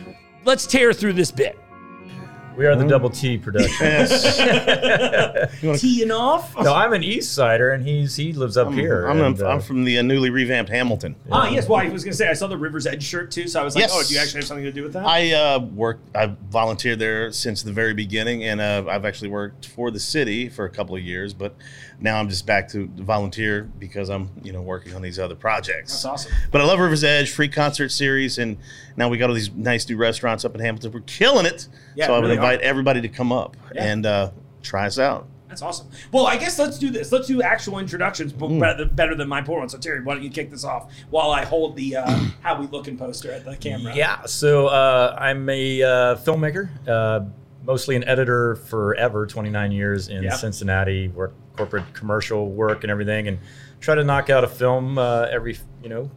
[0.46, 1.58] Let's tear through this bit.
[2.56, 4.06] We are the Double T production.
[5.78, 6.56] Teeing off?
[6.62, 9.08] no, I'm an East Sider, and he's he lives up here.
[9.08, 11.16] I'm, and, I'm, uh, I'm from the uh, newly revamped Hamilton.
[11.32, 11.68] Ah, yes.
[11.68, 13.64] Well, I was going to say, I saw the River's Edge shirt too, so I
[13.64, 13.92] was like, Yes.
[13.94, 15.06] oh, do you actually have something to do with that?
[15.06, 16.16] I uh, worked.
[16.16, 20.48] I volunteered there since the very beginning, and uh, I've actually worked for the city
[20.48, 21.34] for a couple of years.
[21.34, 21.56] But
[22.04, 25.92] now I'm just back to volunteer because I'm, you know, working on these other projects.
[25.94, 26.32] That's awesome.
[26.52, 28.58] But I love River's Edge, free concert series, and
[28.98, 30.92] now we got all these nice new restaurants up in Hamilton.
[30.92, 31.68] We're killing it.
[31.96, 32.64] Yeah, so I would really invite are.
[32.64, 33.86] everybody to come up Yeah.
[33.86, 35.28] and uh, try us out.
[35.48, 35.88] That's awesome.
[36.12, 37.12] Well, I guess let's do this.
[37.12, 39.70] Let's do actual introductions, but better, better than my poor one.
[39.70, 42.66] So, Terry, why don't you kick this off while I hold the uh, "How We
[42.68, 43.96] Looking" poster at the camera?
[43.96, 47.26] Yeah, so uh, I'm a uh, filmmaker, uh,
[47.64, 50.34] mostly an editor forever, 29 years in Yeah.
[50.34, 53.40] Cincinnati, work corporate commercial work and everything, and
[53.80, 56.10] try to knock out a film uh, every, you know,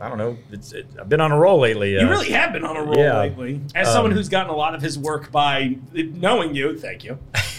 [0.00, 0.36] I don't know.
[0.52, 1.92] It's, it, I've been on a roll lately.
[1.94, 3.18] You uh, really have been on a roll Yeah.
[3.18, 3.60] lately.
[3.74, 7.18] As someone Um, who's gotten a lot of his work by knowing you, thank you.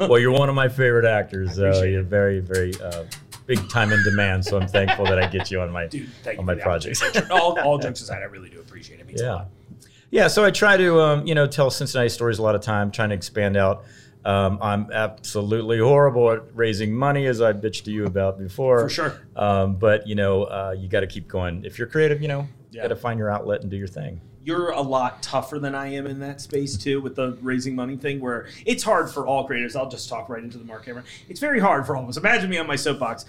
[0.00, 1.58] well, you're one of my favorite actors.
[1.58, 3.04] Uh, you're very, very uh,
[3.46, 4.44] big time in demand.
[4.44, 7.02] So I'm thankful that I get you on my Dude, on my projects.
[7.30, 9.02] all, all jokes aside, I really do appreciate it.
[9.02, 9.48] It means a Yeah, lot.
[10.10, 10.28] yeah.
[10.28, 13.08] So I try to, um, you know, tell Cincinnati stories a lot of time, trying
[13.08, 13.84] to expand out.
[14.24, 18.80] Um, I'm absolutely horrible at raising money, as I bitched to you about before.
[18.82, 19.20] For sure.
[19.36, 21.64] Um, but you know, uh, you got to keep going.
[21.64, 22.82] If you're creative, you know, Yeah.
[22.82, 24.20] you got to find your outlet and do your thing.
[24.42, 27.96] You're a lot tougher than I am in that space too, with the raising money
[27.96, 28.20] thing.
[28.20, 29.76] Where it's hard for all creators.
[29.76, 31.04] I'll just talk right into the mark camera.
[31.28, 32.16] It's very hard for all of us.
[32.16, 33.26] Imagine me on my soapbox.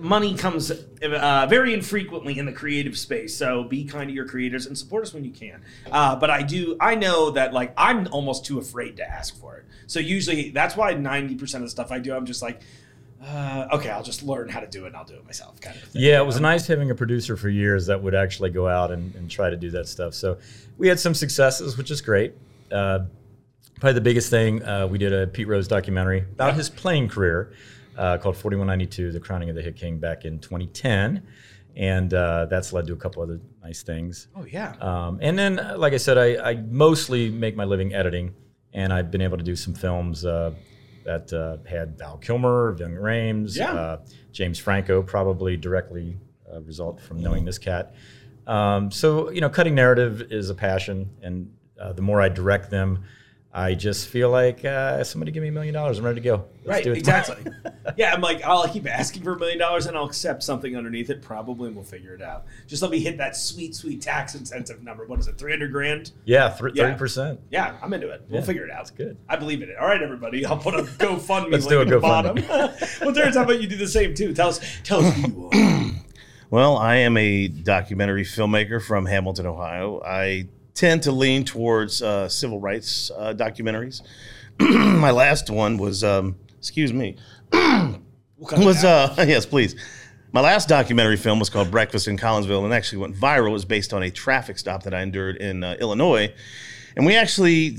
[0.00, 4.66] Money comes uh, very infrequently in the creative space, so be kind to your creators
[4.66, 5.62] and support us when you can.
[5.90, 9.58] Uh, but I do, I know that like I'm almost too afraid to ask for
[9.58, 9.64] it.
[9.86, 12.62] So usually that's why 90% of the stuff I do, I'm just like,
[13.22, 15.76] uh, okay, I'll just learn how to do it and I'll do it myself, kind
[15.76, 16.02] of thing.
[16.02, 19.14] Yeah, it was nice having a producer for years that would actually go out and,
[19.14, 20.14] and try to do that stuff.
[20.14, 20.38] So
[20.78, 22.34] we had some successes, which is great.
[22.72, 23.00] Uh,
[23.78, 27.52] probably the biggest thing, uh, we did a Pete Rose documentary about his playing career
[28.00, 31.22] uh, called 4192, The Crowning of the Hit King, back in 2010.
[31.76, 34.26] And uh, that's led to a couple other nice things.
[34.34, 34.74] Oh yeah.
[34.80, 38.34] Um, and then, uh, like I said, I, I mostly make my living editing,
[38.72, 40.52] and I've been able to do some films uh,
[41.04, 43.72] that uh, had Val Kilmer, Ving Rhames, Yeah.
[43.72, 43.98] uh,
[44.32, 46.16] James Franco, probably directly
[46.66, 47.94] result from knowing this cat.
[48.48, 52.70] Um, so, you know, cutting narrative is a passion, and uh, the more I direct
[52.70, 53.04] them,
[53.52, 55.98] I just feel like uh, somebody give me a million dollars.
[55.98, 56.44] I'm ready to go.
[56.64, 56.98] Let's right, do it.
[56.98, 57.44] exactly.
[57.96, 61.10] yeah, I'm like, I'll keep asking for a million dollars and I'll accept something underneath
[61.10, 62.44] it, probably, and we'll figure it out.
[62.68, 65.04] Just let me hit that sweet, sweet tax incentive number.
[65.04, 66.12] What is it, 300 grand?
[66.24, 66.94] yeah, thir- Yeah.
[66.96, 67.38] 30%.
[67.50, 68.22] Yeah, I'm into it.
[68.28, 68.82] We'll Yeah, figure it out.
[68.82, 69.16] It's good.
[69.28, 69.76] I believe in it.
[69.78, 70.46] All right, everybody.
[70.46, 72.46] I'll put a GoFundMe Let's link do a at the GoFundMe.
[72.48, 72.74] bottom.
[73.00, 74.32] well, Terrence, how about you do the same too?
[74.32, 75.90] Tell us, tell us who you are.
[76.50, 80.02] Well, I am a documentary filmmaker from Hamilton, Ohio.
[80.04, 84.02] I tend to lean towards uh, civil rights uh, documentaries.
[84.60, 87.16] My last one was, um, excuse me,
[88.40, 89.76] We'll cut it was uh, yes, please.
[90.32, 93.48] My last documentary film was called Breakfast in Collinsville, and actually went viral.
[93.48, 96.32] It was based on a traffic stop that I endured in uh, Illinois,
[96.96, 97.76] and we actually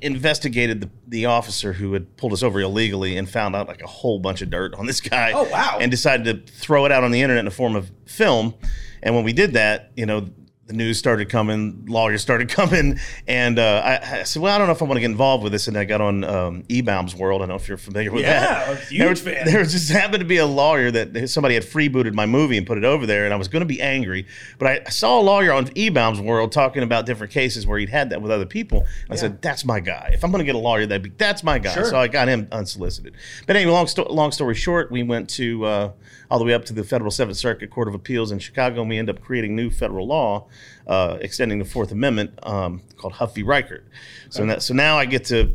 [0.00, 3.86] investigated the, the officer who had pulled us over illegally and found out like a
[3.86, 5.32] whole bunch of dirt on this guy.
[5.32, 5.78] Oh, wow.
[5.80, 8.54] And decided to throw it out on the internet in the form of film.
[9.02, 10.28] And when we did that, you know,
[10.68, 14.68] the news started coming, lawyers started coming, and uh, I, I said, "Well, I don't
[14.68, 17.16] know if I want to get involved with this." And I got on um, eBaum's
[17.16, 17.40] World.
[17.42, 18.68] I don't know if you're familiar with Yeah, that.
[18.72, 19.44] a huge there, was- fan.
[19.46, 22.78] There just happened to be a lawyer that somebody had freebooted my movie and put
[22.78, 24.26] it over there, and I was going to be angry,
[24.58, 27.88] but I, I saw a lawyer on eBaum's World talking about different cases where he'd
[27.88, 28.78] had that with other people.
[29.04, 30.10] And I said, "That's my guy.
[30.14, 31.84] If I'm going to get a lawyer, that'd be that's my guy." Sure.
[31.86, 33.14] So I got him unsolicited.
[33.48, 35.92] But anyway, long, sto- long story short, we went to uh,
[36.32, 38.88] all the way up to the Federal Seventh Circuit Court of Appeals in Chicago, and
[38.88, 40.46] we end up creating new federal law
[40.86, 43.42] uh, extending the Fourth Amendment um, called Huff v.
[43.42, 43.86] Reichert.
[44.30, 45.54] So, now, so now I get to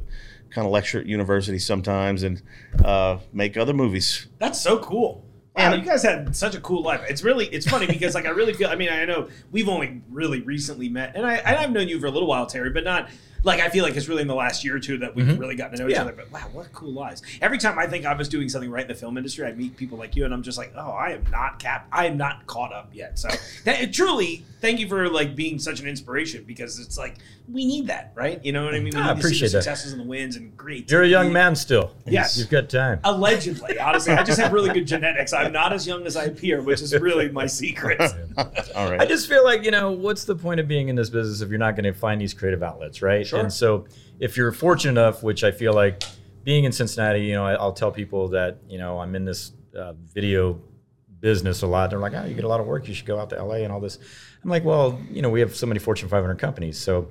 [0.51, 2.43] kind of lecture at university sometimes and
[2.85, 4.27] uh, make other movies.
[4.37, 5.25] That's so cool.
[5.55, 7.01] Wow, you guys had such a cool life.
[7.09, 8.69] It's really, it's funny because like I really feel.
[8.69, 11.99] I mean, I know we've only really recently met, and I, and I've known you
[11.99, 13.09] for a little while, Terry, but not
[13.47, 15.55] Like I feel like it's really in the last year or two that we've really
[15.55, 16.05] gotten to know each Mm-hmm.
[16.07, 16.13] Yeah.
[16.13, 16.27] other.
[16.29, 17.21] But wow, what cool lives!
[17.41, 19.75] Every time I think I was doing something right in the film industry, I meet
[19.77, 22.45] people like you, and I'm just like, oh, I am not cap, I am not
[22.45, 23.17] caught up yet.
[23.17, 23.29] So
[23.63, 27.15] that, truly, thank you for like being such an inspiration because it's like
[27.51, 28.43] we need that, right?
[28.45, 28.93] You know what I mean?
[28.93, 29.63] We Ah, I need to see appreciate the that.
[29.63, 30.91] successes and the wins and great.
[30.91, 31.91] You're a young man still.
[32.05, 32.37] Yes.
[32.37, 32.99] You've got time.
[33.05, 35.31] Allegedly, honestly, I just have really good genetics.
[35.31, 38.01] I'm not as young as I appear, which is really my secret.
[38.75, 38.99] All right.
[38.99, 41.49] I just feel like, you know, what's the point of being in this business if
[41.49, 43.25] you're not going to find these creative outlets, right?
[43.25, 43.36] Sure.
[43.39, 43.85] And so
[44.19, 46.03] if you're fortunate enough, which I feel like
[46.43, 49.51] being in Cincinnati, you know, I, I'll tell people that, you know, I'm in this
[49.77, 50.59] uh, video
[51.19, 51.89] business a lot.
[51.89, 52.87] They're like, oh, you get a lot of work.
[52.87, 53.99] You should go out to LA and all this.
[54.43, 56.77] I'm like, well, you know, we have so many Fortune 500 companies.
[56.77, 57.09] So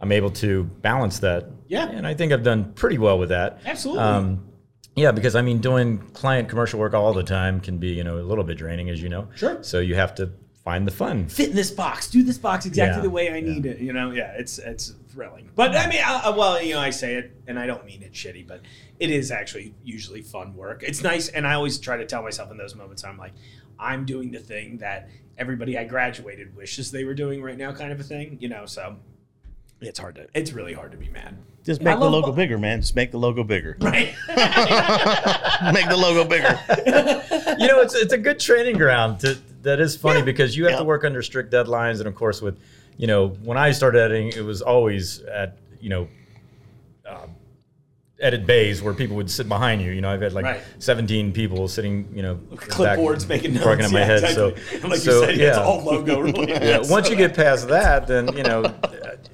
[0.00, 1.46] I'm able to balance that.
[1.68, 1.88] Yeah.
[1.88, 3.60] And I think I've done pretty well with that.
[3.64, 4.02] Absolutely.
[4.02, 4.48] Um,
[4.96, 8.18] yeah, because I mean, doing client commercial work all the time can be, you know,
[8.18, 9.28] a little bit draining, as you know.
[9.34, 9.62] Sure.
[9.62, 10.30] So you have to
[10.64, 11.28] find the fun.
[11.28, 13.52] fit in this box, do this box exactly Yeah, the way I yeah.
[13.54, 13.78] need it.
[13.78, 15.50] You know, yeah, it's it's thrilling.
[15.54, 18.02] But I mean, I, I- well, you know, I say it, and I don't mean
[18.02, 18.62] it shitty, but
[18.98, 20.82] it is actually usually fun work.
[20.82, 23.32] It's nice, and I always try to tell myself in those moments, I'm like,
[23.78, 25.08] I'm doing the thing that
[25.38, 28.38] everybody I graduated wishes they were doing right now, kind of a thing.
[28.40, 28.96] You know, so
[29.80, 32.32] it's hard to, it's really hard to be mad, Just I make the logo bo-
[32.34, 32.80] bigger, man.
[32.80, 33.76] Just make the logo bigger.
[33.80, 34.14] right?
[35.72, 36.58] make the logo bigger.
[37.58, 39.20] you know, it's it's a good training ground.
[39.20, 40.24] To, that is funny Yeah.
[40.24, 40.78] because you have Yeah.
[40.78, 42.58] to work under strict deadlines, and of course, with
[42.96, 46.08] you know, when I started editing, it was always at you know.
[47.06, 47.34] Um,
[48.20, 49.90] edit bays where people would sit behind you.
[49.90, 50.60] You know, I've had like Right.
[50.78, 53.66] 17 people sitting, you know, Clipboards making notes.
[53.66, 54.22] working on my head.
[54.22, 54.54] exactly.
[54.62, 55.48] So, And like so, you said, yeah.
[55.48, 56.62] it's all logo related.
[56.62, 58.72] yeah, once you get past that, then you know,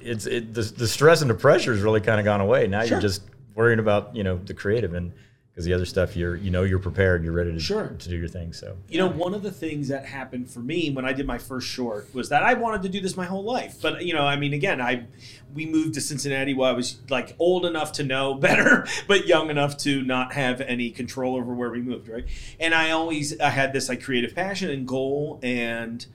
[0.01, 2.65] it's it, the, the stress and the pressure has really kind of gone away.
[2.65, 2.93] Now Sure.
[2.93, 3.21] you're just
[3.53, 5.13] worrying about you know the creative and
[5.59, 7.93] because the other stuff you're you know you're prepared, you're ready to Sure.
[7.99, 8.53] to do your thing.
[8.53, 11.37] So You know, one of the things that happened for me when I did my
[11.37, 13.75] first short was that I wanted to do this my whole life.
[13.81, 15.07] But you know, I mean, again, I
[15.53, 19.49] we moved to Cincinnati while I was like old enough to know better, but young
[19.49, 22.23] enough to not have any control over where we moved, right?
[22.57, 26.05] And I always I had this like creative passion and goal, and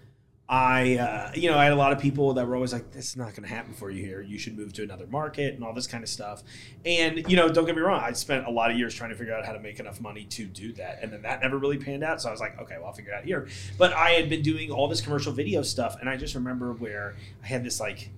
[0.47, 3.09] I, uh, you know, I had a lot of people that were always like, "This
[3.09, 4.21] is not going to happen for you here.
[4.21, 6.43] You should move to another market and all this kind of stuff."
[6.85, 9.17] And you know, don't get me wrong, I spent a lot of years trying to
[9.17, 11.79] figure out how to make enough money to do that, and then that never really
[11.79, 12.21] panned out.
[12.21, 14.43] So I was like, "Okay, well, I'll figure it out here." But I had been
[14.43, 18.11] doing all this commercial video stuff, and I just remember where I had this like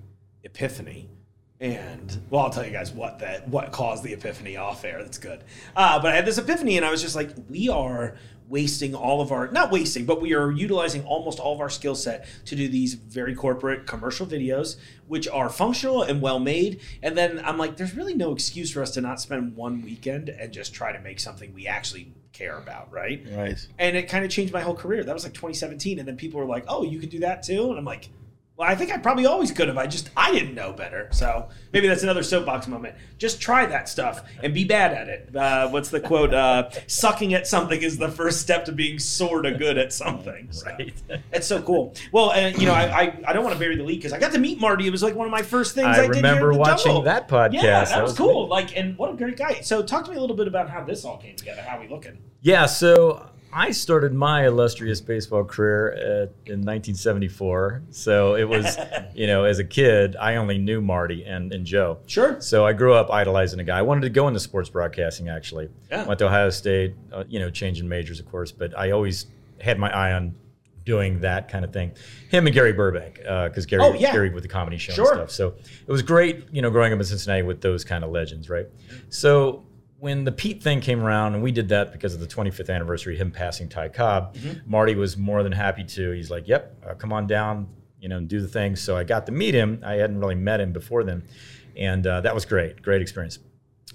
[0.43, 1.09] epiphany.
[1.61, 5.03] And well, I'll tell you guys what that what caused the epiphany off air.
[5.03, 5.43] That's good.
[5.75, 8.17] Uh, but I had this epiphany, and I was just like, we are
[8.49, 11.95] wasting all of our not wasting, but we are utilizing almost all of our skill
[11.95, 14.77] set to do these very corporate commercial videos,
[15.07, 16.81] which are functional and well made.
[17.03, 20.29] And then I'm like, there's really no excuse for us to not spend one weekend
[20.29, 23.27] and just try to make something we actually care about, right?
[23.33, 23.67] Right.
[23.79, 25.03] And it kind of changed my whole career.
[25.05, 27.71] That was like 2017, and then people were like, "Oh, you can do that too,"
[27.71, 28.09] and I'm like.
[28.57, 29.77] Well, I think I probably always could have.
[29.77, 31.09] I just I didn't know better.
[31.13, 32.95] So maybe that's another soapbox moment.
[33.19, 35.37] Just try that stuff and be bad at it.
[35.37, 36.33] Uh, what's the quote?
[36.33, 40.49] Uh, Sucking at something is the first step to being sort of good at something.
[40.57, 40.95] So, Right.
[41.33, 41.95] It's so cool.
[42.13, 44.19] Well, and you know, I I, I don't want to bury the lead because I
[44.19, 44.87] got to meet Marty.
[44.87, 47.53] It was like one of my first things I, I remember watching that podcast.
[47.53, 48.49] Yeah, that, That was, was cool.
[48.49, 49.61] Like, and what a great guy.
[49.61, 51.61] So, talk to me a little bit about how this all came together.
[51.63, 52.19] How we looking?
[52.41, 53.29] Yeah, so
[53.59, 57.85] I started my illustrious baseball career at, in 1974.
[57.91, 58.77] So it was,
[59.15, 61.97] you know, as a kid, I only knew Marty and, and Joe.
[62.07, 62.39] Sure.
[62.39, 63.79] So I grew up idolizing a guy.
[63.79, 65.71] I wanted to go into sports broadcasting, actually.
[65.91, 66.05] Yeah.
[66.07, 69.25] Went to Ohio State, uh, you know, changing majors, of course, but I always
[69.63, 70.35] had my eye on
[70.85, 71.93] doing that kind of thing.
[72.29, 74.13] Him and Gary Burbank, because Gary, Oh, yeah.
[74.13, 75.13] Gary with the comedy show Sure.
[75.19, 75.31] and stuff.
[75.31, 75.55] So
[75.87, 78.67] it was great, you know, growing up in Cincinnati with those kind of legends, right?
[79.09, 79.65] So
[79.99, 83.15] when the Pete thing came around, and we did that because of the 25th anniversary,
[83.15, 84.71] of him passing Ty Cobb, Mm-hmm.
[84.71, 86.11] Marty was more than happy to.
[86.13, 87.69] He's like, "Yep, uh, come on down,
[88.01, 89.81] you know, and do the thing." So I got to meet him.
[89.85, 91.23] I hadn't really met him before then,
[91.77, 93.39] and uh, that was great, great experience.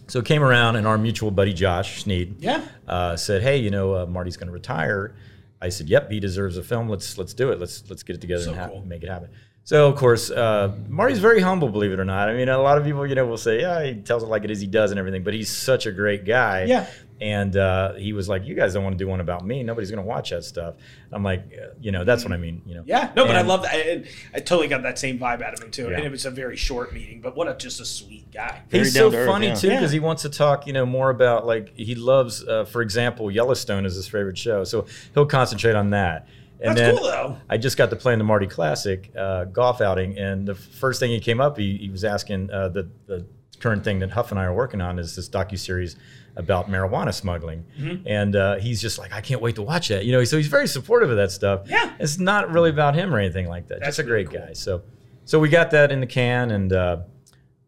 [0.07, 2.65] So it came around, and our mutual buddy Josh Sneed, Yeah.
[2.87, 5.15] uh, said, "Hey, you know, uh, Marty's going to retire."
[5.61, 6.89] I said, "Yep, he deserves a film.
[6.89, 7.59] Let's let's do it.
[7.59, 8.83] Let's let's get it together So and ha- cool.
[8.85, 9.29] make it happen."
[9.63, 12.29] So of course, uh, Marty's very humble, believe it or not.
[12.29, 14.43] I mean, a lot of people, you know, will say, "Yeah, he tells it like
[14.43, 14.59] it is.
[14.59, 16.63] He does and everything," but he's such a great guy.
[16.63, 16.87] Yeah.
[17.21, 19.61] And uh, he was like, "You guys don't want to do one about me.
[19.61, 20.73] Nobody's going to watch that stuff."
[21.11, 22.63] I'm like, uh, "You know, that's what I mean.
[22.65, 23.73] You know." Yeah, no, but I love that.
[23.75, 24.03] I,
[24.33, 25.89] I totally got that same vibe out of him too.
[25.91, 25.97] Yeah.
[25.97, 28.63] And it was a very short meeting, but what a just a sweet guy.
[28.69, 29.53] Very He's so to earth, funny yeah.
[29.53, 29.75] too Yeah.
[29.75, 33.29] because he wants to talk, you know, more about like he loves, uh, for example,
[33.29, 36.27] Yellowstone is his favorite show, so he'll concentrate on that.
[36.61, 37.37] And That's then cool though.
[37.49, 40.99] I just got to play in the Marty Classic uh, golf outing, and the first
[40.99, 43.25] thing he came up, he, he was asking uh, the the
[43.59, 45.95] current thing that Huff and I are working on is this docu series
[46.35, 48.07] about marijuana smuggling, Mm-hmm.
[48.07, 50.05] and uh, he's just like, I can't wait to watch that.
[50.05, 51.63] You know, so he's very supportive of that stuff.
[51.65, 51.93] Yeah.
[51.99, 53.79] it's not really about him or anything like that.
[53.79, 54.39] That's just a great cool.
[54.39, 54.53] guy.
[54.53, 54.81] So,
[55.25, 56.97] so we got that in the can, and uh,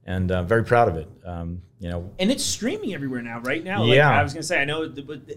[0.05, 1.07] and uh, very proud of it.
[1.25, 3.83] Um, you know, And it's streaming everywhere now, right now.
[3.83, 4.17] Like, Yeah.
[4.17, 4.89] I was gonna say, I know,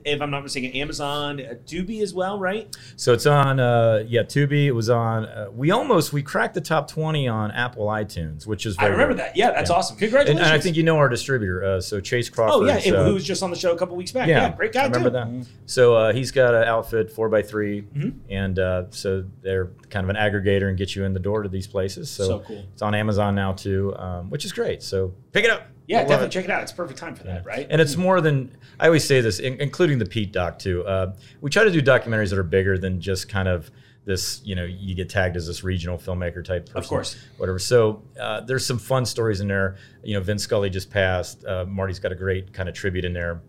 [0.04, 2.74] if I'm not mistaken, Amazon, uh, Tubi as well, right?
[2.94, 4.66] so it's on uh, yeah Tubi.
[4.66, 5.24] It was on.
[5.24, 9.16] Uh, we almost we cracked the top twenty on Apple iTunes, which is I remember
[9.16, 9.26] rare.
[9.26, 9.36] that.
[9.36, 9.76] Yeah, that's Yeah.
[9.76, 9.96] awesome.
[9.96, 10.46] Congratulations.
[10.46, 12.54] and I think you know our distributor, uh, so Chase Crawford.
[12.54, 14.28] Oh yeah, uh, who was just on the show a couple weeks back.
[14.28, 15.14] yeah, Yeah, great guy I remember too.
[15.40, 15.46] that.
[15.66, 18.10] So uh, he's got an outfit four x 3 Mm-hmm.
[18.30, 21.48] and uh, so they're kind of an aggregator and get you in the door to
[21.48, 22.08] these places.
[22.08, 22.64] So, So cool.
[22.72, 24.82] It's on Amazon now too, um, which is great.
[24.84, 25.62] So pick it up.
[25.86, 26.30] Yeah, definitely it.
[26.32, 26.62] check it out.
[26.62, 27.66] It's perfect time for that, right?
[27.70, 30.84] And it's more than I always say this, in, including the Pete doc too.
[30.84, 33.70] Uh, we try to do documentaries that are bigger than just kind of
[34.04, 34.40] this.
[34.44, 37.16] You know, you get tagged as this regional filmmaker type person, course.
[37.36, 37.58] whatever.
[37.58, 39.76] So uh, there's some fun stories in there.
[40.02, 41.44] You know, Vince Scully just passed.
[41.44, 43.42] Uh, Marty's got a great kind of tribute in there.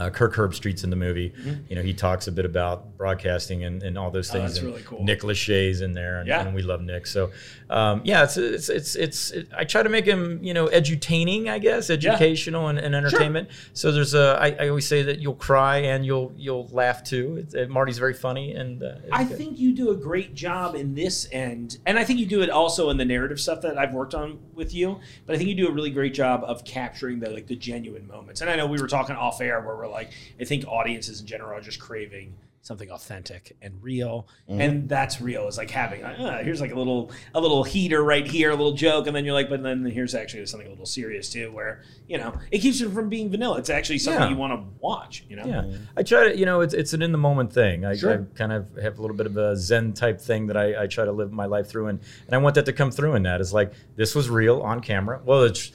[0.00, 1.32] Uh, Kirk Herbstreit's in the movie.
[1.68, 4.58] You know, he talks a bit about broadcasting and, and all those things.
[4.58, 4.66] Mm-hmm.
[4.68, 5.04] Oh, that's and really cool.
[5.04, 6.40] Nick Lachey's in there, and, Yeah.
[6.40, 7.06] and we love Nick.
[7.06, 7.30] So,
[7.68, 9.30] um, yeah, it's it's it's it's.
[9.32, 13.50] It, I try to make him, you know, edutaining, I guess, educational and, and entertainment.
[13.74, 14.38] So there's a.
[14.40, 17.36] I, I always say that you'll cry and you'll you'll laugh too.
[17.40, 19.36] It's, uh, Marty's very funny, and uh, I good.
[19.36, 22.48] think you do a great job in this end, and I think you do it
[22.48, 24.98] also in the narrative stuff that I've worked on with you.
[25.26, 28.06] But I think you do a really great job of capturing the like the genuine
[28.06, 28.40] moments.
[28.40, 30.10] And I know we were talking off air where we're like,
[30.40, 34.60] I think audiences in general are just craving something authentic and real, mm-hmm.
[34.60, 35.48] and that's real.
[35.48, 38.54] Is like having uh, uh, here's like a little a little heater right here, a
[38.54, 41.50] little joke, and then you're like, but then here's actually something a little serious too,
[41.52, 43.58] where you know it keeps you from being vanilla.
[43.58, 44.30] It's actually something Yeah.
[44.30, 45.24] you want to watch.
[45.28, 45.84] You know, Yeah, mm-hmm.
[45.96, 47.84] I try to, you know, it's, it's an in the moment thing.
[47.84, 48.12] I, Sure.
[48.12, 50.86] I kind of have a little bit of a Zen type thing that I, I
[50.86, 53.22] try to live my life through, and, and I want that to come through in
[53.24, 53.40] that.
[53.40, 55.20] It's like this was real on camera.
[55.24, 55.72] Well, it's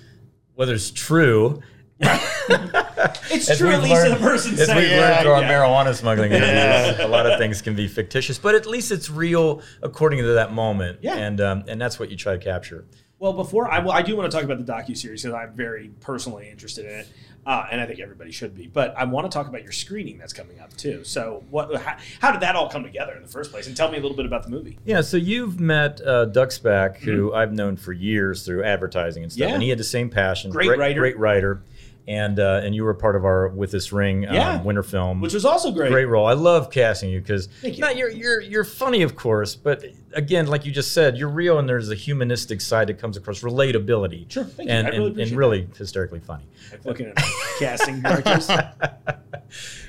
[0.54, 1.62] whether it's true.
[3.32, 5.52] it's As true at least learned- the person As saying we've learned through our Yeah.
[5.52, 9.62] marijuana smuggling interviews, a lot of things can be fictitious, but at least it's real
[9.82, 11.00] according to that moment.
[11.02, 11.16] Yeah.
[11.18, 12.86] and um, and that's what you try to capture.
[13.18, 15.54] Well, before I, well, I do want to talk about the docu series because I'm
[15.56, 17.08] very personally interested in it,
[17.46, 18.68] uh, and I think everybody should be.
[18.68, 21.06] But I want to talk about your screening that's coming up too.
[21.06, 21.74] So, what?
[21.78, 23.68] How, how did that all come together in the first place?
[23.68, 24.78] And tell me a little bit about the movie.
[24.84, 29.44] Yeah, so you've met uh, Spack, who I've known for years through advertising and stuff,
[29.46, 29.50] Mm-hmm.
[29.50, 29.54] Yeah.
[29.56, 30.52] and he had the same passion.
[30.52, 31.00] Great writer.
[31.00, 31.62] great writer,
[32.08, 34.62] and uh, and you were part of our with this ring um, Yeah.
[34.62, 35.92] winter film, Which was also great.
[35.92, 36.26] great role.
[36.28, 37.78] I love casting you because you.
[37.80, 39.84] not you're you're you're funny, of course, but
[40.16, 43.42] again, like you just said, you're real, and there's a humanistic side that comes across,
[43.42, 44.76] relatability, Sure, thank you.
[44.76, 46.46] and I really and really hysterically funny.
[46.84, 47.16] Looking at
[47.60, 48.50] casting directors.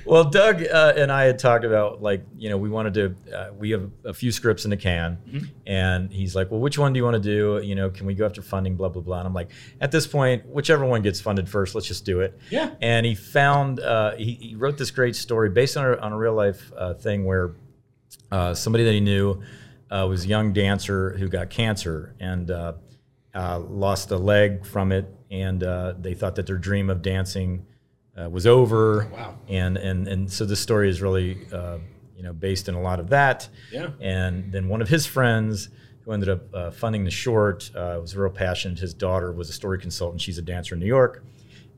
[0.05, 3.49] Well, Doug uh, and I had talked about like you know we wanted to uh,
[3.59, 5.45] we have a few scripts in the can, Mm-hmm.
[5.67, 7.61] and he's like, well, which one do you want to do?
[7.67, 8.77] You know, can we go after funding?
[8.77, 9.19] Blah blah blah.
[9.19, 9.51] And I'm like,
[9.81, 12.39] at this point, whichever one gets funded first, let's just do it.
[12.51, 12.75] Yeah.
[12.81, 16.17] And he found uh, he, he wrote this great story based on a, on a
[16.17, 17.55] real life uh, thing where
[18.31, 19.43] uh, somebody that he knew
[19.91, 22.73] uh, was a young dancer who got cancer and uh,
[23.35, 27.67] uh, lost a leg from it, and uh, they thought that their dream of dancing
[28.21, 29.09] uh, was over.
[29.13, 29.37] Wow.
[29.49, 31.79] And and and so this story is really uh,
[32.17, 33.49] you know based in a lot of that.
[33.71, 33.91] Yeah.
[34.01, 35.69] And then one of his friends
[36.05, 38.79] who ended up uh, funding the short uh, was real passionate.
[38.79, 40.21] His daughter was a story consultant.
[40.21, 41.25] She's a dancer in New York.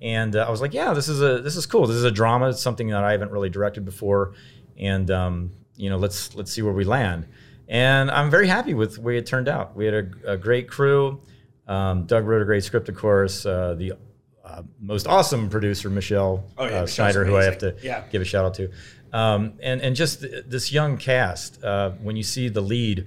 [0.00, 1.86] And I was like, yeah, this is a this is cool.
[1.86, 2.50] This is a drama.
[2.50, 4.34] It's something that I haven't really directed before,
[4.78, 7.26] and um, you know, let's let's see where we land.
[7.68, 9.76] And I'm very happy with the way it turned out.
[9.76, 11.20] We had a, a great crew.
[11.66, 13.44] Um, Doug wrote a great script, of course.
[13.44, 13.92] Uh, the
[14.42, 17.76] uh, most awesome producer, Michelle Oh, yeah, uh, Schneider, who I have to.
[17.82, 18.04] Yeah.
[18.10, 18.70] give a shout out to.
[19.12, 21.62] Um, and and just th- this young cast.
[21.62, 23.06] Uh, when you see the lead,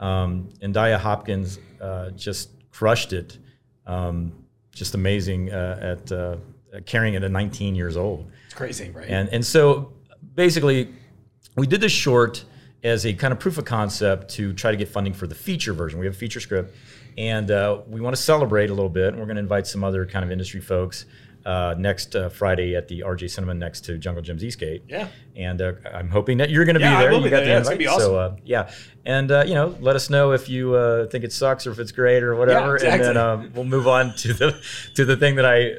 [0.00, 3.38] um, Hopkins uh, just crushed it.
[3.86, 4.32] Um,
[4.74, 6.36] just amazing uh, at uh,
[6.84, 8.30] carrying it at 19 years old.
[8.46, 9.08] It's crazy, right?
[9.08, 9.92] And and so
[10.34, 10.92] basically,
[11.56, 12.44] we did this short
[12.84, 15.72] as a kind of proof of concept to try to get funding for the feature
[15.72, 15.98] version.
[15.98, 16.76] We have a feature script,
[17.16, 19.08] and uh, we want to celebrate a little bit.
[19.08, 21.06] And we're going to invite some other kind of industry folks
[21.44, 24.82] uh, next uh, Friday at the RJ Cinema next to Jungle Jim's Eastgate.
[24.88, 25.08] Yeah.
[25.36, 27.10] And uh, I'm hoping that you're going to Yeah, be there.
[27.10, 27.44] will you be got there.
[27.46, 27.78] the Yeah, invite.
[27.78, 28.70] be So uh, yeah,
[29.04, 31.78] and uh, you know, let us know if you uh, think it sucks or if
[31.80, 33.06] it's great or whatever, and exactly.
[33.08, 34.56] then um, we'll move on to the
[34.94, 35.72] to the thing that I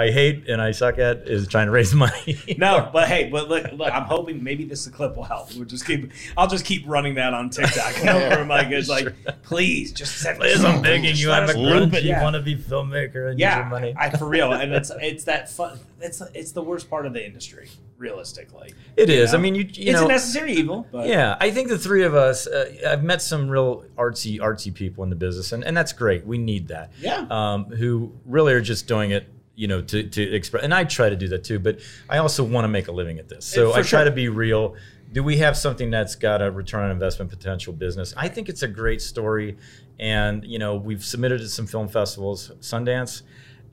[0.00, 2.38] I hate and I suck at is trying to raise money.
[2.56, 5.52] No, but hey, but look, look, I'm hoping maybe this clip will help.
[5.56, 7.98] We'll just keep, I'll just keep running that on TikTok.
[7.98, 10.46] You know, where Mike is like, please, just send me.
[10.54, 11.32] Please, I'm begging you.
[11.32, 12.04] I'm a us loop grumpy it.
[12.04, 12.22] Yeah.
[12.22, 13.94] wannabe filmmaker and use your Yeah, money.
[13.98, 15.78] I, for real, and it's it's that fun.
[16.00, 17.68] It's it's the worst part of the industry,
[17.98, 18.74] realistically.
[18.96, 19.32] it is.
[19.32, 19.38] know?
[19.38, 20.06] I mean, you you it's know.
[20.06, 22.46] a necessary evil, but yeah, I think the three of us.
[22.46, 26.26] Uh, I've met some real artsy, artsy people in the business, and, and that's great.
[26.26, 26.92] We need that.
[27.00, 27.26] Yeah.
[27.30, 30.64] Um, who really are just doing it, you know, to to express.
[30.64, 33.18] And I try to do that too, but I also want to make a living
[33.18, 33.44] at this.
[33.44, 34.04] So For I try sure.
[34.04, 34.76] to be real.
[35.12, 38.12] do we have something that's got a return on investment potential business?
[38.16, 39.56] I think it's a great story,
[39.98, 42.50] and you know we've submitted to some film festivals.
[42.60, 43.22] Sundance,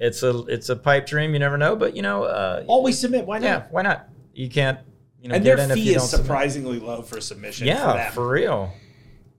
[0.02, 1.34] it's a it's a pipe dream.
[1.34, 3.26] You never know, but you know, uh, Always submit.
[3.26, 3.45] Why not?
[3.45, 4.10] yeah, why not?
[4.34, 4.80] You can't,
[5.22, 6.26] you know, And get their in if fee you is don't submit.
[6.26, 7.66] surprisingly low for submission.
[7.68, 8.12] for Yeah, them.
[8.14, 8.74] for real.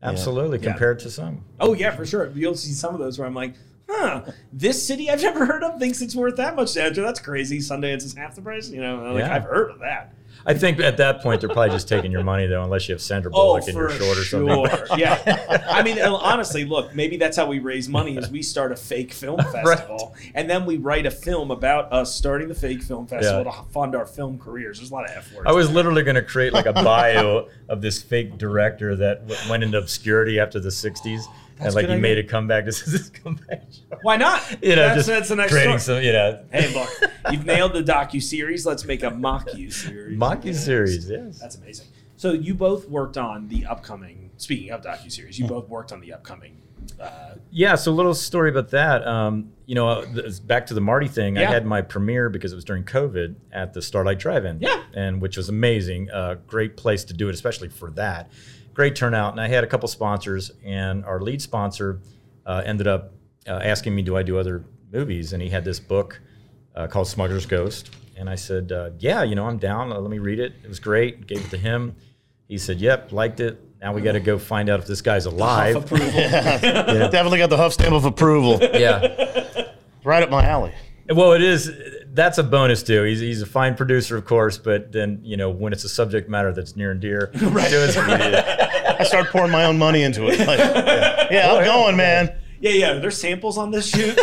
[0.02, 0.70] Absolutely, Yeah.
[0.70, 1.44] compared to some.
[1.60, 2.30] Oh yeah, for sure.
[2.34, 3.54] You'll see some of those where I'm like,
[3.88, 7.02] huh, this city I've never heard of thinks it's worth that much to enter.
[7.02, 7.58] That's crazy.
[7.58, 8.68] Sundance is half the price.
[8.70, 9.34] You know, like Yeah.
[9.34, 10.14] I've heard of that.
[10.46, 13.00] I think at that point they're probably just taking your money though, unless you have
[13.02, 14.66] Sandra Oh, in your short or sure.
[14.68, 14.98] something.
[14.98, 15.64] yeah.
[15.70, 19.12] I mean, honestly, look, maybe that's how we raise money is we start a fake
[19.12, 23.44] film festival and then we write a film about us starting the fake film festival
[23.44, 23.50] Yeah.
[23.52, 24.78] to fund our film careers.
[24.78, 25.46] There's a lot of F words.
[25.48, 29.50] I was literally going to create like a bio of this fake director that w-
[29.50, 31.22] went into obscurity after the '60s,
[31.58, 32.64] That's and like a he good made a comeback.
[32.64, 33.98] This is his comeback show.
[34.02, 34.42] Why not?
[34.62, 35.98] You know, that's, just that's the next creating story.
[35.98, 36.88] some, you know, Hey, look,
[37.32, 38.64] you've nailed the docu series.
[38.66, 40.18] Let's make a mock you series.
[40.18, 41.08] mocky series.
[41.08, 41.38] Yes.
[41.40, 41.86] That's amazing.
[42.16, 44.30] So you both worked on the upcoming.
[44.36, 46.58] Speaking of docu series, you both worked on the upcoming.
[47.00, 49.06] Uh, Yeah, so a little story about that.
[49.06, 51.38] Um, you know, uh, th- back to the Marty thing.
[51.38, 54.58] I had my premiere because it was during COVID at the Starlight Drive-In.
[54.60, 54.82] Yeah.
[54.94, 56.10] and which was amazing.
[56.10, 58.30] Uh, great place to do it, especially for that.
[58.74, 62.00] Great turnout, and I had a couple sponsors, and our lead sponsor
[62.46, 63.12] uh, ended up
[63.46, 66.20] uh, asking me, "Do I do other movies?" And he had this book
[66.74, 69.92] uh, called Smuggler's Ghost, and I said, uh, "Yeah, you know, I'm down.
[69.92, 70.54] Uh, let me read it.
[70.64, 71.94] It was great." Gave it to him.
[72.48, 75.26] He said, "Yep, liked it." Now we got to go find out if this guy's
[75.26, 75.74] alive.
[75.76, 76.06] approval.
[76.12, 78.58] Definitely got the huff stamp of approval.
[78.62, 79.72] yeah.
[80.04, 80.72] right up my alley.
[81.10, 81.68] Well, it is.
[82.14, 83.04] That's a bonus too.
[83.04, 86.28] He's, he's a fine producer, of course, but then you know when it's a subject
[86.28, 90.38] matter that's near and dear to his I start pouring my own money into it.
[90.46, 90.58] Like,
[91.30, 92.34] yeah, I'm going, man.
[92.60, 92.92] yeah, yeah.
[92.94, 94.16] There's samples on this shoot.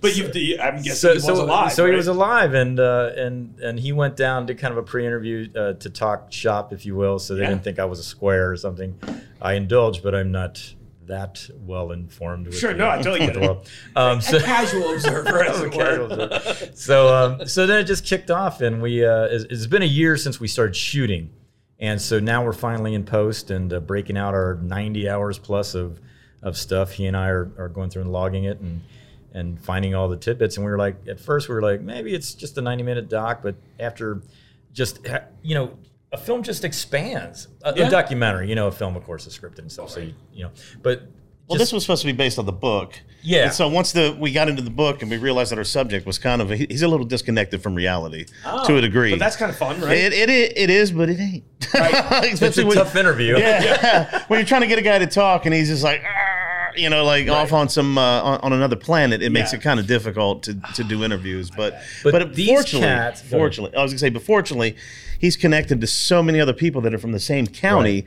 [0.00, 1.72] but you, you, I'm guessing so, he was so, alive.
[1.72, 4.82] so he was alive, and uh, and and he went down to kind of a
[4.82, 7.18] pre-interview uh, to talk shop, if you will.
[7.18, 7.50] So they Yeah.
[7.50, 8.98] didn't think I was a square or something.
[9.40, 10.74] I indulged, but I'm not
[11.08, 12.46] that well informed.
[12.46, 13.46] With Sure, the, no, I totally with get the it.
[13.46, 13.70] world.
[13.96, 16.40] Um, so, a casual observer, as it Okay, were.
[16.40, 19.82] so- so um, so then it just kicked off, and we uh, it's, it's been
[19.82, 21.30] a year since we started shooting,
[21.80, 25.74] and so now we're finally in post and uh, breaking out our 90 hours plus
[25.74, 26.00] of
[26.42, 26.92] of stuff.
[26.92, 28.80] He and I are, are going through and logging it and
[29.34, 30.56] and finding all the tidbits.
[30.56, 33.08] And we were like, at first we were like, maybe it's just a 90 minute
[33.10, 34.22] doc, but after
[34.72, 35.06] just
[35.42, 35.76] you know.
[36.12, 37.48] A film just expands.
[37.62, 37.86] A, Yeah.
[37.86, 39.90] a documentary, you know, a film, of course, is scripted and stuff.
[39.90, 40.50] So you, you know,
[40.82, 41.02] but
[41.46, 42.98] Well, just- this was supposed to be based on the book.
[43.22, 43.44] Yeah.
[43.44, 46.06] And so once the we got into the book and we realized that our subject
[46.06, 49.10] was kind of he's a little disconnected from reality oh, to a degree.
[49.10, 49.96] Oh, But that's kind of fun, right?
[49.96, 51.44] it, it, it, it is, but it ain't.
[51.60, 53.36] it's a Especially when, tough interview.
[53.36, 54.24] yeah.
[54.28, 56.17] when you're trying to get a guy to talk and he's just like, "Arr,"
[56.76, 59.58] you know, like off on some uh, on, on another planet, it makes Yeah.
[59.58, 61.50] it kind of difficult to, to do interviews.
[61.50, 64.76] But But but, these fortunately, cats- fortunately, I was gonna say, but fortunately,
[65.18, 68.02] he's connected to so many other people that are from the same county.
[68.02, 68.06] Right.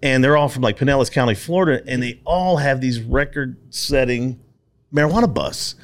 [0.00, 4.38] And they're all from like Pinellas County, Florida, and they all have these record-setting
[4.94, 5.74] marijuana busts,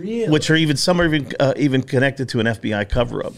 [0.00, 3.34] which are even some are even uh, even connected to an FBI cover-up.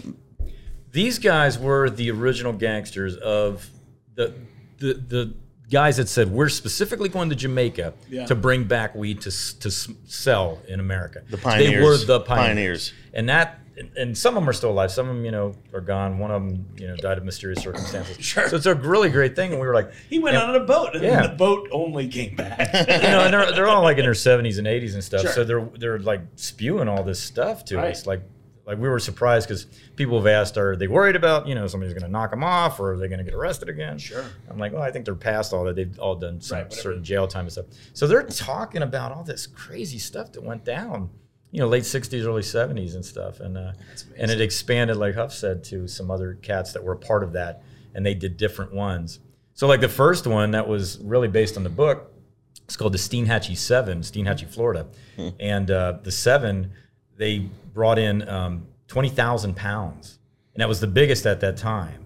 [0.92, 3.70] these guys were the original gangsters of
[4.14, 4.34] the
[4.78, 5.34] the the
[5.70, 8.26] guys that said we're specifically going to Jamaica Yeah.
[8.26, 11.22] to bring back weed to to sell in America.
[11.28, 11.84] The They pioneers.
[11.84, 12.46] were the pioneers.
[12.46, 12.92] Pioneers.
[13.14, 13.60] and that.
[13.78, 14.90] And, and some of them are still alive.
[14.90, 16.18] Some of them, you know, are gone.
[16.18, 18.16] One of them, you know, died of mysterious circumstances.
[18.24, 18.48] Sure.
[18.48, 19.52] So it's a really great thing.
[19.52, 21.26] And we were like, he went and- on a boat, and Yeah.
[21.26, 22.72] the boat only came back.
[22.72, 25.20] you know, and they're, they're all like in their seventies and eighties and stuff.
[25.20, 25.32] Sure.
[25.32, 27.90] So they're they're like spewing all this stuff to Right.
[27.92, 28.06] us.
[28.06, 28.22] Like
[28.66, 31.94] like we were surprised because people have asked, are they worried about you know somebody's
[31.94, 33.96] going to knock them off or are they going to get arrested again?
[33.98, 34.24] Sure.
[34.50, 35.76] I'm like, well, I think they're past all that.
[35.76, 37.66] They've all done some Right, certain jail time and stuff.
[37.92, 41.10] So they're talking about all this crazy stuff that went down.
[41.52, 43.72] You know, late '60s, early '70s, and stuff, and uh,
[44.18, 47.32] and it expanded, like Huff said, to some other cats that were a part of
[47.34, 47.62] that,
[47.94, 49.20] and they did different ones.
[49.54, 52.12] So, like the first one that was really based on the book,
[52.64, 54.88] it's called the Steinhatchee Seven, Steinhatchee, Florida,
[55.40, 56.72] and uh, the seven
[57.16, 60.18] they brought in um, twenty thousand pounds,
[60.54, 62.04] and that was the biggest at that time.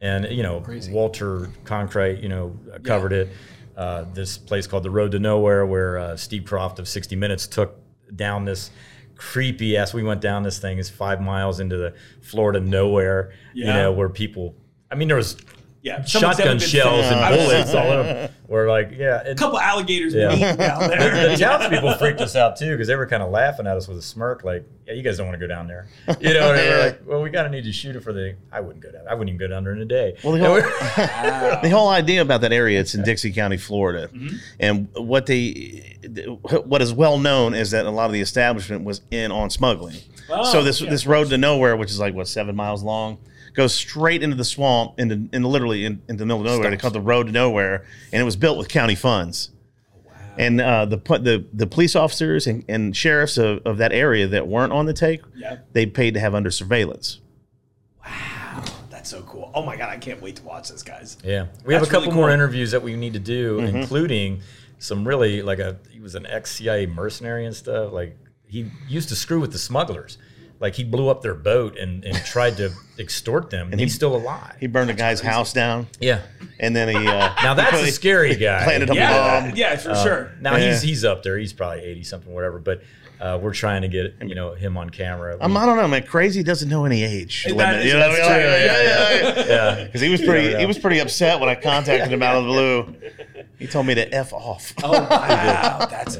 [0.00, 0.60] And you know,
[0.90, 3.28] Walter Cronkite, you know, covered it.
[3.76, 7.46] Uh, this place called the Road to Nowhere, where uh, Steve Kroft of 60 Minutes
[7.46, 7.78] took
[8.14, 8.70] down this
[9.16, 9.94] creepy ass.
[9.94, 13.32] We went down this thing is five miles into the Florida nowhere.
[13.54, 14.54] You know, where people.
[14.90, 15.36] I mean, there was
[15.82, 17.22] yeah, someone's shotgun never shells filmed.
[17.24, 18.30] and bullets all over.
[18.46, 19.22] We're like, yeah.
[19.26, 20.28] A couple alligators Yeah.
[20.28, 21.28] meeting down there.
[21.30, 23.96] the townspeople freaked us out too because they were kind of laughing at us with
[23.98, 25.88] a smirk, like, "Yeah, you guys don't want to go down there."
[26.20, 28.12] You know, and they were like, "Well, we got to need to shoot it for
[28.12, 29.08] the." I wouldn't go down.
[29.08, 30.16] I wouldn't even go down there in a day.
[30.22, 30.60] Well, the whole, we-
[31.68, 34.36] the whole idea about that area, it's in Dixie County, Florida, Mm-hmm.
[34.60, 35.96] and what they,
[36.64, 39.96] what is well known is that a lot of the establishment was in on smuggling.
[40.30, 43.18] Oh, so this yeah, this road to nowhere, which is like what seven miles long,
[43.54, 46.70] goes straight into the swamp, into, into literally in, into the middle of nowhere.
[46.70, 49.50] They call it the road to nowhere, and it was built with county funds.
[50.38, 54.26] And uh, the pu- the the police officers and, and sheriffs of, of that area
[54.28, 55.58] that weren't on the take, Yeah.
[55.72, 57.20] they paid to have under surveillance.
[58.04, 59.50] Wow, that's so cool.
[59.54, 61.18] Oh my god, I can't wait to watch this, guys.
[61.22, 64.40] Yeah, we have a That's really couple more interviews that we need to do, including
[64.78, 67.92] some really like a he was an ex CIA mercenary and stuff.
[67.92, 70.16] Like he used to screw with the smugglers.
[70.62, 74.14] Like he blew up their boat and, and tried to extort them, and he's still
[74.16, 74.54] alive.
[74.60, 76.22] He burned a guy's house down, yeah.
[76.60, 78.62] and then he uh, Now that's a scary guy.
[78.64, 79.56] planted a Yeah, bomb.
[79.56, 80.30] yeah, for sure.
[80.40, 80.70] Now Yeah.
[80.70, 81.36] he's he's up there.
[81.36, 82.60] He's probably eighty something, whatever.
[82.60, 82.82] But
[83.20, 85.36] uh, we're trying to get you know him on camera.
[85.40, 86.04] Um, I don't know, man.
[86.06, 87.80] Crazy doesn't know any age That limit.
[87.80, 88.42] is- you know, that's what I true.
[88.42, 88.52] mean?
[88.52, 89.76] Like, Yeah, yeah, yeah, yeah.
[89.78, 89.84] yeah.
[89.86, 90.58] Because he was pretty, Yeah, yeah.
[90.60, 92.94] he was pretty upset when I contacted him out of the blue.
[93.58, 94.72] He told me to f off.
[94.82, 96.18] Oh wow, that's.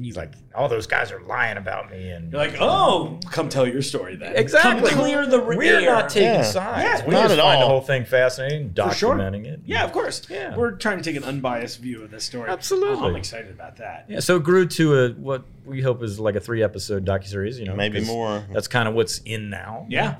[0.00, 3.20] Can you He's like, all those guys are lying about me, and You're like, oh,
[3.30, 4.34] come tell your story then.
[4.34, 5.82] exactly Come clear the We're air.
[5.82, 6.42] not taking Yeah.
[6.42, 6.82] sides.
[7.02, 7.70] Yeah, we not just at find the all.
[7.70, 9.14] whole thing fascinating, For sure.
[9.14, 9.60] documenting it.
[9.66, 10.22] Yeah, of course.
[10.30, 10.56] Yeah.
[10.56, 12.48] We're trying to take an unbiased view of this story.
[12.50, 12.96] Absolutely.
[13.04, 14.06] Oh, I'm excited about that.
[14.08, 17.58] Yeah, so it grew to a what we hope is like a three episode docuseries.
[17.58, 18.42] You know, Maybe 'cause more.
[18.52, 19.84] That's kind of what's in now.
[19.90, 20.16] Yeah.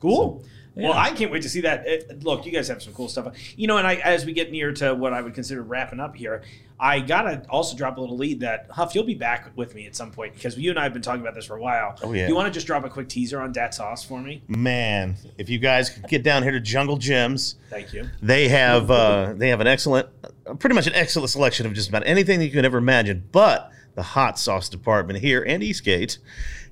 [0.00, 0.44] Cool.
[0.74, 0.92] Well.
[0.92, 1.86] I can't wait to see that.
[1.86, 3.34] It, look, you guys have some cool stuff.
[3.56, 6.14] You know, and I, as we get near to what I would consider wrapping up
[6.16, 6.42] here,
[6.78, 9.94] I gotta also drop a little lead that Huff, you'll be back with me at
[9.94, 11.98] some point because you and I have been talking about this for a while.
[12.02, 12.26] Oh, yeah.
[12.26, 14.42] You want to just drop a quick teaser on Dat Sauce for me?
[14.48, 18.08] Man, if you guys could get down here to Jungle Jim's, Thank you.
[18.22, 20.08] they have uh, they have an excellent,
[20.46, 23.24] uh, pretty much an excellent selection of just about anything that you could ever imagine.
[23.30, 26.16] But the hot sauce department here and Eastgate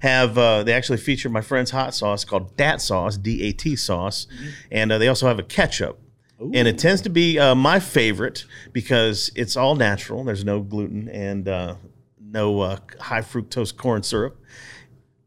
[0.01, 3.77] have uh, they actually feature my friend's hot sauce called Dat Sauce, D A T
[3.77, 4.27] sauce,
[4.73, 6.01] and uh, they also have a ketchup.
[6.41, 10.23] And it tends to be uh, my favorite because it's all natural.
[10.25, 11.75] There's no gluten and uh,
[12.21, 14.41] no uh, high fructose corn syrup.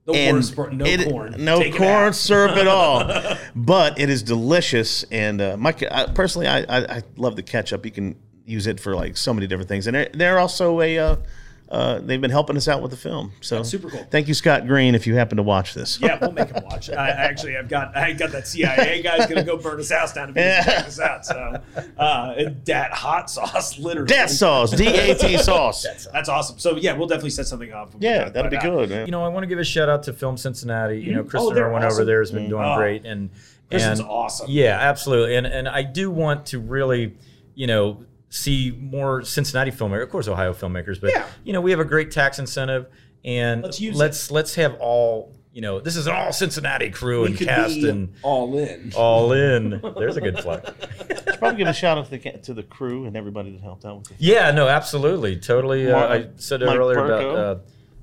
[0.07, 1.35] No And corn, sport, no it- corn.
[1.37, 3.03] no Take corn syrup at all.
[3.55, 7.85] but it is delicious, and uh, my I, personally, I, I I love the ketchup.
[7.85, 11.19] You can use it for like so many different things, and they're, they're also a.
[11.71, 14.05] Uh, they've been helping us out with the film, so That's super cool.
[14.11, 16.01] Thank you, Scott Green, if you happen to watch this.
[16.01, 16.89] Yeah, we'll make him watch.
[16.89, 20.31] I actually, I've got, I got that CIA guy's gonna go burn his house down
[20.31, 21.25] if he doesn't check this out.
[21.25, 21.61] So,
[21.97, 24.07] uh, and dat hot sauce, literally.
[24.09, 25.85] Dat sauce, D A T sauce.
[26.11, 26.59] That's awesome.
[26.59, 27.95] So yeah, we'll definitely set something up.
[28.01, 28.89] Yeah, that'd be But, uh, good.
[28.89, 29.05] Man.
[29.05, 30.99] You know, I want to give a shout out to Film Cincinnati.
[30.99, 32.75] You know, Chris Oh, they're Irwin over there has been doing Oh.
[32.75, 33.29] great, and
[33.69, 34.47] Kristen's and awesome.
[34.49, 35.37] Yeah, absolutely.
[35.37, 37.15] And and I do want to really,
[37.55, 40.03] you know, see more Cincinnati filmmakers.
[40.03, 41.27] Of course, Ohio filmmakers, but Yeah.
[41.43, 42.87] you know, we have a great tax incentive,
[43.23, 45.35] and Let's use let's let's have all.
[45.53, 48.57] You know, this is an all Cincinnati crew We and could cast be and all
[48.57, 48.93] in.
[48.95, 49.81] all in.
[49.97, 50.65] There's a good plug.
[50.65, 53.83] Should probably give a shout out to the to the crew and everybody that helped
[53.83, 54.17] out with it.
[54.17, 55.91] Yeah, no, absolutely, totally.
[55.91, 57.31] Uh, I said it Mike earlier Burko.
[57.31, 57.59] about uh,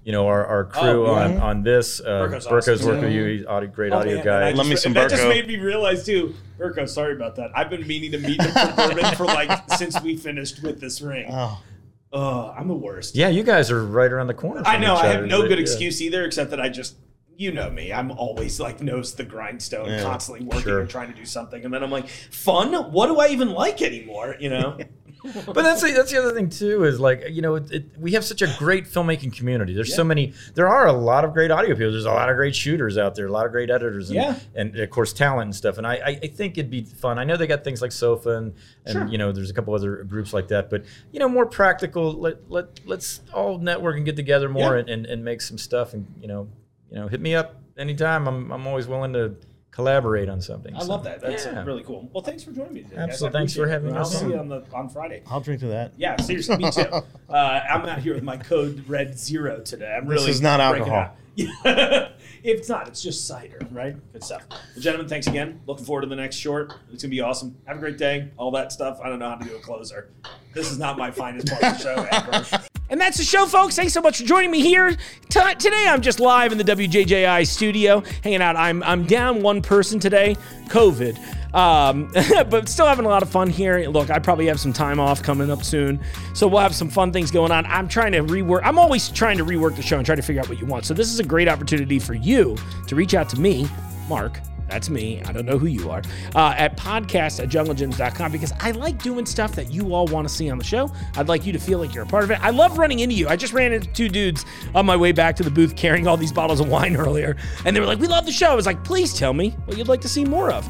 [0.09, 2.01] you know our, our crew Oh, on on this.
[2.01, 2.87] Uh, Burko's Burko's awesome.
[2.89, 3.25] worked with you.
[3.27, 4.49] He's audio, great Oh, audio man, guy.
[4.49, 6.35] and I me just- some That just made me realize too.
[6.59, 7.51] Burko, sorry about that.
[7.55, 11.03] I've been meaning to meet him for bourbon for like since we finished with this
[11.03, 11.29] ring.
[11.31, 11.63] Oh,
[12.11, 13.15] Oh, I'm the worst.
[13.17, 14.63] Yeah, you guys are right around the corner.
[14.65, 14.95] I know.
[14.97, 15.63] each I have no but, good yeah.
[15.63, 16.97] excuse either, except that I just,
[17.37, 17.93] you know me.
[17.93, 20.81] I'm always like nose the grindstone, Yeah, constantly working sure.
[20.81, 22.73] and trying to do something, and then I'm like, fun?
[22.93, 24.37] What do I even like anymore?
[24.41, 24.79] You know?
[25.47, 28.13] But that's the, that's the other thing too is like you know it, it, we
[28.13, 29.75] have such a great filmmaking community.
[29.75, 30.33] There's so many.
[30.55, 31.91] There are a lot of great audio people.
[31.91, 33.27] There's a lot of great shooters out there.
[33.27, 34.11] A lot of great editors.
[34.11, 34.39] And, Yeah.
[34.55, 35.77] and of course talent and stuff.
[35.79, 37.19] And I, I, I think it'd be fun.
[37.19, 38.55] I know they got things like Sofa and,
[38.85, 39.07] and Sure.
[39.09, 40.71] you know there's a couple other groups like that.
[40.71, 42.13] But you know more practical.
[42.13, 44.81] Let let let's all network and get together more Yeah.
[44.81, 45.95] and, and, and make some stuff.
[45.95, 46.49] And you know
[46.91, 48.29] you know hit me up anytime.
[48.29, 49.35] I'm I'm always willing to
[49.79, 50.75] collaborate on something.
[50.75, 51.21] I So, love that.
[51.21, 51.63] That's yeah.
[51.65, 52.11] really cool.
[52.13, 52.97] Well, thanks for joining me today.
[52.97, 53.39] Absolutely.
[53.39, 53.83] Thanks for appreciate it.
[53.85, 54.31] having I'll us see on.
[54.33, 55.23] you on the on Friday.
[55.31, 55.93] I'll drink to that.
[55.97, 56.85] Yeah, seriously, me too.
[57.29, 59.95] Uh, I'm out here with my code Red Zero today.
[59.95, 60.95] I'm really This is not alcohol.
[60.97, 61.15] out.
[61.37, 62.09] Yeah.
[62.43, 62.89] it's not.
[62.89, 63.95] It's just cider, right?
[64.15, 64.45] Good stuff.
[64.51, 65.61] Well, gentlemen, thanks again.
[65.67, 66.73] Looking forward to the next short.
[66.91, 67.55] It's gonna be awesome.
[67.67, 68.31] Have a great day.
[68.39, 68.99] All that stuff.
[69.05, 70.11] I don't know how to do a closer.
[70.55, 72.65] This is not my finest part of the show ever.
[72.91, 73.77] And that's the show, folks.
[73.77, 74.97] Thanks so much for joining me here.
[75.29, 78.57] T- today, I'm just live in the WJJI studio, hanging out.
[78.57, 80.37] I'm I'm down one person today,
[80.69, 82.11] COVID, um,
[82.51, 83.87] but still having a lot of fun here.
[83.89, 86.01] Look, I probably have some time off coming up soon,
[86.35, 87.67] so we'll have some fun things going on.
[87.67, 88.63] I'm trying to rework.
[88.65, 90.87] I'm always trying to rework the show and try to figure out what you want.
[90.87, 93.69] So this is a great opportunity for you to reach out to me,
[94.09, 94.41] Mark.
[94.69, 95.23] That's me.
[95.25, 96.03] I don't know who you are.
[96.35, 100.35] Uh, at podcast at junglejims.com because I like doing stuff that you all want to
[100.35, 100.91] see on the show.
[101.17, 102.39] I'd like you to feel like you're a part of it.
[102.43, 103.29] I love running into you.
[103.29, 104.45] I just ran into two dudes
[104.75, 107.37] on my way back to the booth carrying all these bottles of wine earlier.
[107.65, 108.51] And they were like, We love the show.
[108.51, 110.69] I was like, Please tell me what you'd like to see more of.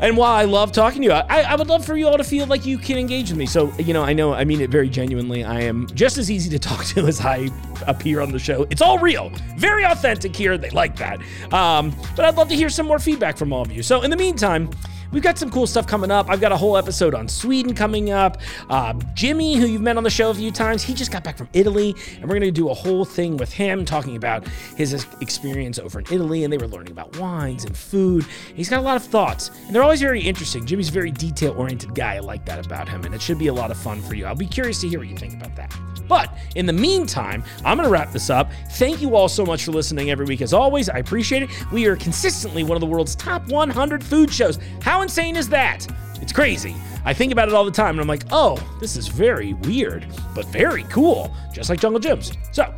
[0.00, 2.24] And while I love talking to you, I, I would love for you all to
[2.24, 3.46] feel like you can engage with me.
[3.46, 5.42] So, you know, I know I mean it very genuinely.
[5.44, 7.48] I am just as easy to talk to as I
[7.86, 8.66] appear on the show.
[8.70, 10.56] It's all real, very authentic here.
[10.56, 11.20] They like that.
[11.52, 13.82] Um, but I'd love to hear some more feedback from all of you.
[13.82, 14.70] So, in the meantime,
[15.10, 16.28] We've got some cool stuff coming up.
[16.28, 18.38] I've got a whole episode on Sweden coming up.
[18.68, 21.38] Uh, Jimmy, who you've met on the show a few times, he just got back
[21.38, 24.46] from Italy, and we're going to do a whole thing with him talking about
[24.76, 28.26] his experience over in Italy, and they were learning about wines and food.
[28.54, 30.66] He's got a lot of thoughts, and they're always very interesting.
[30.66, 32.16] Jimmy's a very detail oriented guy.
[32.16, 34.26] I like that about him, and it should be a lot of fun for you.
[34.26, 35.74] I'll be curious to hear what you think about that.
[36.08, 38.50] But in the meantime, I'm going to wrap this up.
[38.72, 40.40] Thank you all so much for listening every week.
[40.40, 41.50] As always, I appreciate it.
[41.70, 44.58] We are consistently one of the world's top 100 food shows.
[44.80, 45.86] How insane is that?
[46.20, 46.74] It's crazy.
[47.04, 50.06] I think about it all the time and I'm like, oh, this is very weird,
[50.34, 52.32] but very cool, just like Jungle Jim's.
[52.52, 52.74] So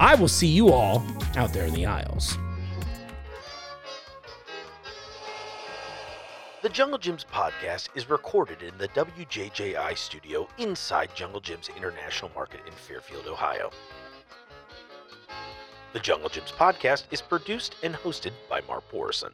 [0.00, 1.04] I will see you all
[1.36, 2.36] out there in the aisles.
[6.62, 12.60] The Jungle Jim's podcast is recorded in the WJJI studio inside Jungle Jim's International Market
[12.66, 13.70] in Fairfield, Ohio.
[15.94, 19.32] The Jungle Jim's podcast is produced and hosted by Mark Borison.